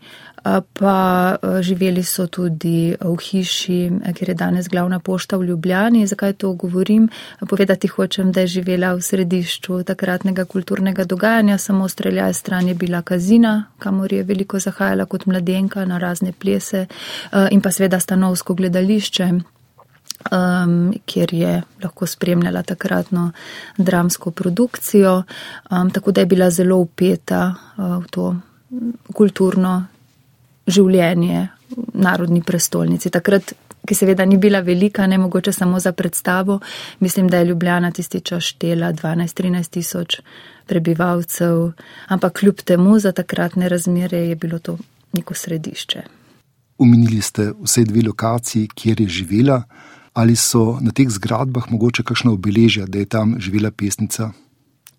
pa 0.73 1.37
živeli 1.61 2.03
so 2.05 2.27
tudi 2.27 2.95
v 3.01 3.17
hiši, 3.23 3.79
kjer 4.15 4.29
je 4.29 4.35
danes 4.35 4.69
glavna 4.69 4.99
pošta 4.99 5.37
v 5.37 5.45
Ljubljani. 5.45 6.07
Zakaj 6.07 6.33
to 6.33 6.53
govorim? 6.53 7.09
Povedati 7.49 7.89
hočem, 7.89 8.33
da 8.33 8.41
je 8.41 8.47
živela 8.47 8.93
v 8.95 9.03
središču 9.03 9.83
takratnega 9.83 10.45
kulturnega 10.45 11.05
dogajanja, 11.05 11.59
samo 11.59 11.89
streljaj 11.89 12.35
stran 12.35 12.69
je 12.69 12.75
bila 12.75 13.03
kazina, 13.03 13.65
kamor 13.79 14.13
je 14.13 14.23
veliko 14.23 14.59
zahajala 14.59 15.05
kot 15.05 15.27
mladenka 15.27 15.85
na 15.85 15.99
razne 15.99 16.33
plese 16.33 16.87
in 17.51 17.61
pa 17.61 17.71
seveda 17.71 18.01
stanovsko 18.01 18.55
gledališče. 18.55 19.31
Um, 20.33 20.95
kjer 21.07 21.35
je 21.35 21.63
lahko 21.83 22.07
spremljala 22.07 22.63
takratno 22.63 23.33
dramsko 23.79 24.31
produkcijo, 24.31 25.23
um, 25.71 25.91
tako 25.91 26.13
da 26.13 26.21
je 26.21 26.27
bila 26.27 26.51
zelo 26.51 26.77
upeta 26.77 27.55
uh, 27.77 28.05
v 28.05 28.09
to 28.11 28.37
kulturno 29.15 29.85
življenje 30.66 31.48
v 31.70 32.02
narodni 32.02 32.42
prestolnici. 32.42 33.11
Takrat, 33.11 33.52
ki 33.87 33.94
seveda 33.94 34.24
ni 34.26 34.38
bila 34.38 34.61
velika, 34.61 35.07
ne 35.07 35.18
mogoče 35.18 35.52
samo 35.52 35.81
za 35.81 35.92
predstavo, 35.92 36.61
mislim, 37.00 37.29
da 37.29 37.38
je 37.38 37.44
Ljubljana 37.52 37.90
tisti 37.90 38.20
čas 38.20 38.42
štela 38.42 38.92
12-13 38.92 39.70
tisoč 39.70 40.20
prebivalcev, 40.66 41.72
ampak 42.09 42.38
kljub 42.40 42.62
temu 42.66 42.98
za 42.98 43.12
takratne 43.12 43.68
razmere 43.68 44.18
je 44.18 44.37
bilo 44.37 44.59
to 44.59 44.79
neko 45.12 45.35
središče. 45.35 46.02
Umenili 46.79 47.20
ste 47.22 47.52
vse 47.62 47.85
dve 47.85 48.02
lokaciji, 48.07 48.68
kjer 48.74 49.00
je 49.00 49.09
živela, 49.09 49.62
ali 50.12 50.37
so 50.37 50.79
na 50.81 50.92
teh 50.92 51.09
zgradbah 51.09 51.70
mogoče 51.70 52.02
kakšno 52.02 52.33
obeležje, 52.33 52.87
da 52.87 52.98
je 52.98 53.07
tam 53.07 53.37
živela 53.40 53.70
pesnica? 53.70 54.31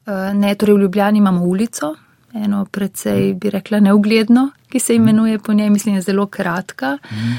Eh, 0.07 0.33
ne, 0.33 0.55
torej 0.55 0.75
v 0.75 0.81
Ljubljani 0.81 1.17
imamo 1.17 1.43
ulico, 1.43 1.95
eno 2.33 2.65
precej, 2.65 3.33
bi 3.33 3.49
rekla, 3.49 3.79
neugledno, 3.79 4.49
ki 4.77 4.83
se 4.83 4.95
imenuje 4.95 5.39
po 5.39 5.53
njej, 5.53 5.69
mislim, 5.69 5.95
je 5.95 6.01
zelo 6.01 6.25
kratka, 6.25 6.97
mm. 7.11 7.37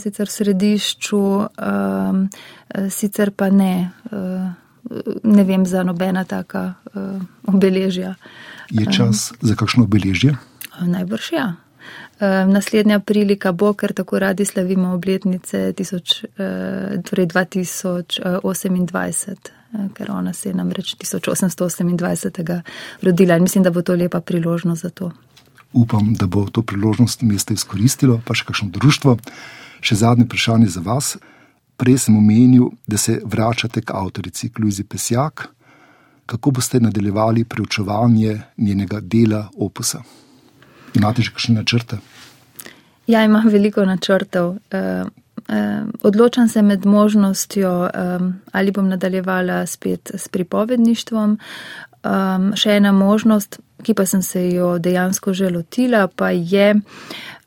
sicer 0.00 0.28
v 0.28 0.30
središču, 0.30 1.18
um, 1.18 2.28
sicer 2.90 3.30
pa 3.30 3.50
ne, 3.50 3.90
uh, 4.10 4.18
ne 5.24 5.44
vem 5.44 5.66
za 5.66 5.82
nobena 5.82 6.24
taka 6.24 6.74
uh, 6.94 7.22
obeležja. 7.46 8.14
Je 8.70 8.86
čas 8.92 9.30
um, 9.30 9.36
za 9.40 9.54
kakšno 9.54 9.84
obeležje? 9.84 10.36
Najbrž 10.80 11.32
ja. 11.32 11.54
Naslednja 12.48 13.00
prilika 13.00 13.52
bo, 13.52 13.72
ker 13.76 13.92
tako 13.92 14.18
radi 14.18 14.44
slavimo 14.44 14.94
obletnice 14.94 15.72
tisoč, 15.76 16.24
torej 17.04 17.26
2028. 17.26 19.36
Eh, 19.74 19.88
ker 19.94 20.10
ona 20.10 20.32
se 20.32 20.48
je 20.48 20.54
namreč 20.54 20.96
1828. 20.96 22.62
rodila 23.02 23.36
in 23.36 23.42
mislim, 23.42 23.64
da 23.64 23.70
bo 23.70 23.82
to 23.82 23.94
lepa 23.94 24.20
priložnost 24.20 24.82
za 24.82 24.90
to. 24.90 25.12
Upam, 25.72 26.14
da 26.14 26.26
bo 26.26 26.46
to 26.50 26.62
priložnost 26.62 27.22
mesto 27.22 27.54
izkoristilo, 27.54 28.20
pa 28.24 28.34
še 28.34 28.46
kakšno 28.48 28.70
društvo. 28.72 29.16
Še 29.80 29.98
zadnje 30.02 30.24
vprašanje 30.24 30.68
za 30.72 30.80
vas. 30.80 31.16
Prej 31.76 31.98
sem 32.06 32.16
omenil, 32.16 32.70
da 32.86 32.96
se 32.96 33.20
vračate 33.24 33.82
k 33.82 33.92
avtorici 33.94 34.48
Kluzi 34.48 34.84
Pesjak. 34.84 35.48
Kako 36.26 36.50
boste 36.50 36.80
nadaljevali 36.80 37.44
preučevanje 37.44 38.40
njenega 38.56 39.00
dela 39.00 39.48
opusa? 39.56 40.02
Imate 40.94 41.22
že 41.22 41.30
kakšne 41.30 41.60
načrte? 41.60 41.98
Ja, 43.06 43.22
imam 43.24 43.48
veliko 43.48 43.84
načrtov. 43.84 44.56
Uh, 45.46 45.88
odločam 46.02 46.48
se 46.48 46.62
med 46.62 46.86
možnostjo, 46.86 47.90
ali 48.52 48.70
bom 48.70 48.88
nadaljevala 48.88 49.66
spet 49.66 50.10
s 50.14 50.28
pripovedništvom. 50.28 51.38
Še 52.54 52.76
ena 52.76 52.92
možnost, 52.92 53.58
ki 53.82 53.94
pa 53.94 54.06
sem 54.06 54.22
se 54.22 54.48
jo 54.50 54.76
dejansko 54.78 55.34
že 55.34 55.50
lotila, 55.50 56.06
pa 56.08 56.30
je 56.30 56.74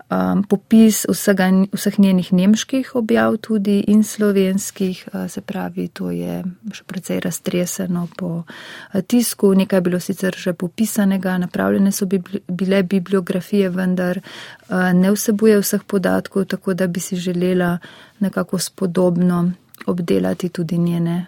um, 0.10 0.44
popis 0.44 1.06
vsega, 1.10 1.50
vseh 1.74 2.00
njenih 2.00 2.34
nemških 2.34 2.96
objav, 2.96 3.38
tudi 3.38 3.80
in 3.88 4.04
slovenskih, 4.04 5.08
uh, 5.14 5.30
se 5.30 5.42
pravi, 5.42 5.88
to 5.88 6.12
je 6.12 6.42
še 6.74 6.84
precej 6.84 7.22
raztreseno 7.24 8.08
po 8.18 8.32
uh, 8.44 9.02
tisku. 9.08 9.54
Nekaj 9.54 9.78
je 9.78 9.82
bilo 9.82 10.00
sicer 10.00 10.36
že 10.38 10.54
popisanega, 10.54 11.38
napravljene 11.38 11.92
so 11.92 12.08
bile 12.48 12.84
bibliografije, 12.84 13.70
vendar 13.70 14.20
uh, 14.20 14.92
ne 14.94 15.14
vsebuje 15.14 15.60
vseh 15.62 15.84
podatkov, 15.88 16.46
tako 16.46 16.74
da 16.74 16.88
bi 16.88 17.00
si 17.00 17.16
želela 17.16 17.78
nekako 18.20 18.60
spodobno 18.60 19.52
obdelati 19.86 20.50
tudi 20.50 20.78
njene 20.78 21.26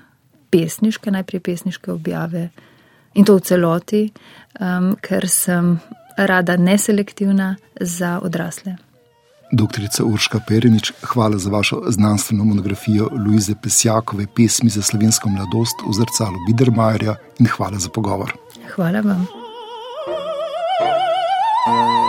pesniške, 0.52 1.12
najprej 1.12 1.40
pesniške 1.40 1.92
objave. 1.92 2.50
In 3.14 3.26
to 3.26 3.36
v 3.36 3.44
celoti, 3.44 4.06
um, 4.60 4.94
ker 5.02 5.28
sem 5.30 5.80
rada 6.18 6.58
neselektivna 6.58 7.56
za 7.80 8.20
odrasle. 8.24 8.76
Doktorica 9.52 10.04
Urška 10.04 10.40
Perinič, 10.48 10.94
hvala 11.02 11.38
za 11.38 11.50
vašo 11.50 11.82
znanstveno 11.88 12.44
monografijo 12.44 13.10
Luize 13.26 13.54
Pesjakove 13.64 14.26
pesmi 14.36 14.70
za 14.70 14.82
slovensko 14.82 15.30
mladost 15.30 15.76
v 15.88 15.94
zrcalu 15.94 16.38
Bidermajerja 16.48 17.16
in 17.40 17.48
hvala 17.48 17.80
za 17.80 17.90
pogovor. 17.90 18.34
Hvala 18.76 19.02
vam. 19.02 19.28
thank 21.66 21.96
you 21.96 22.01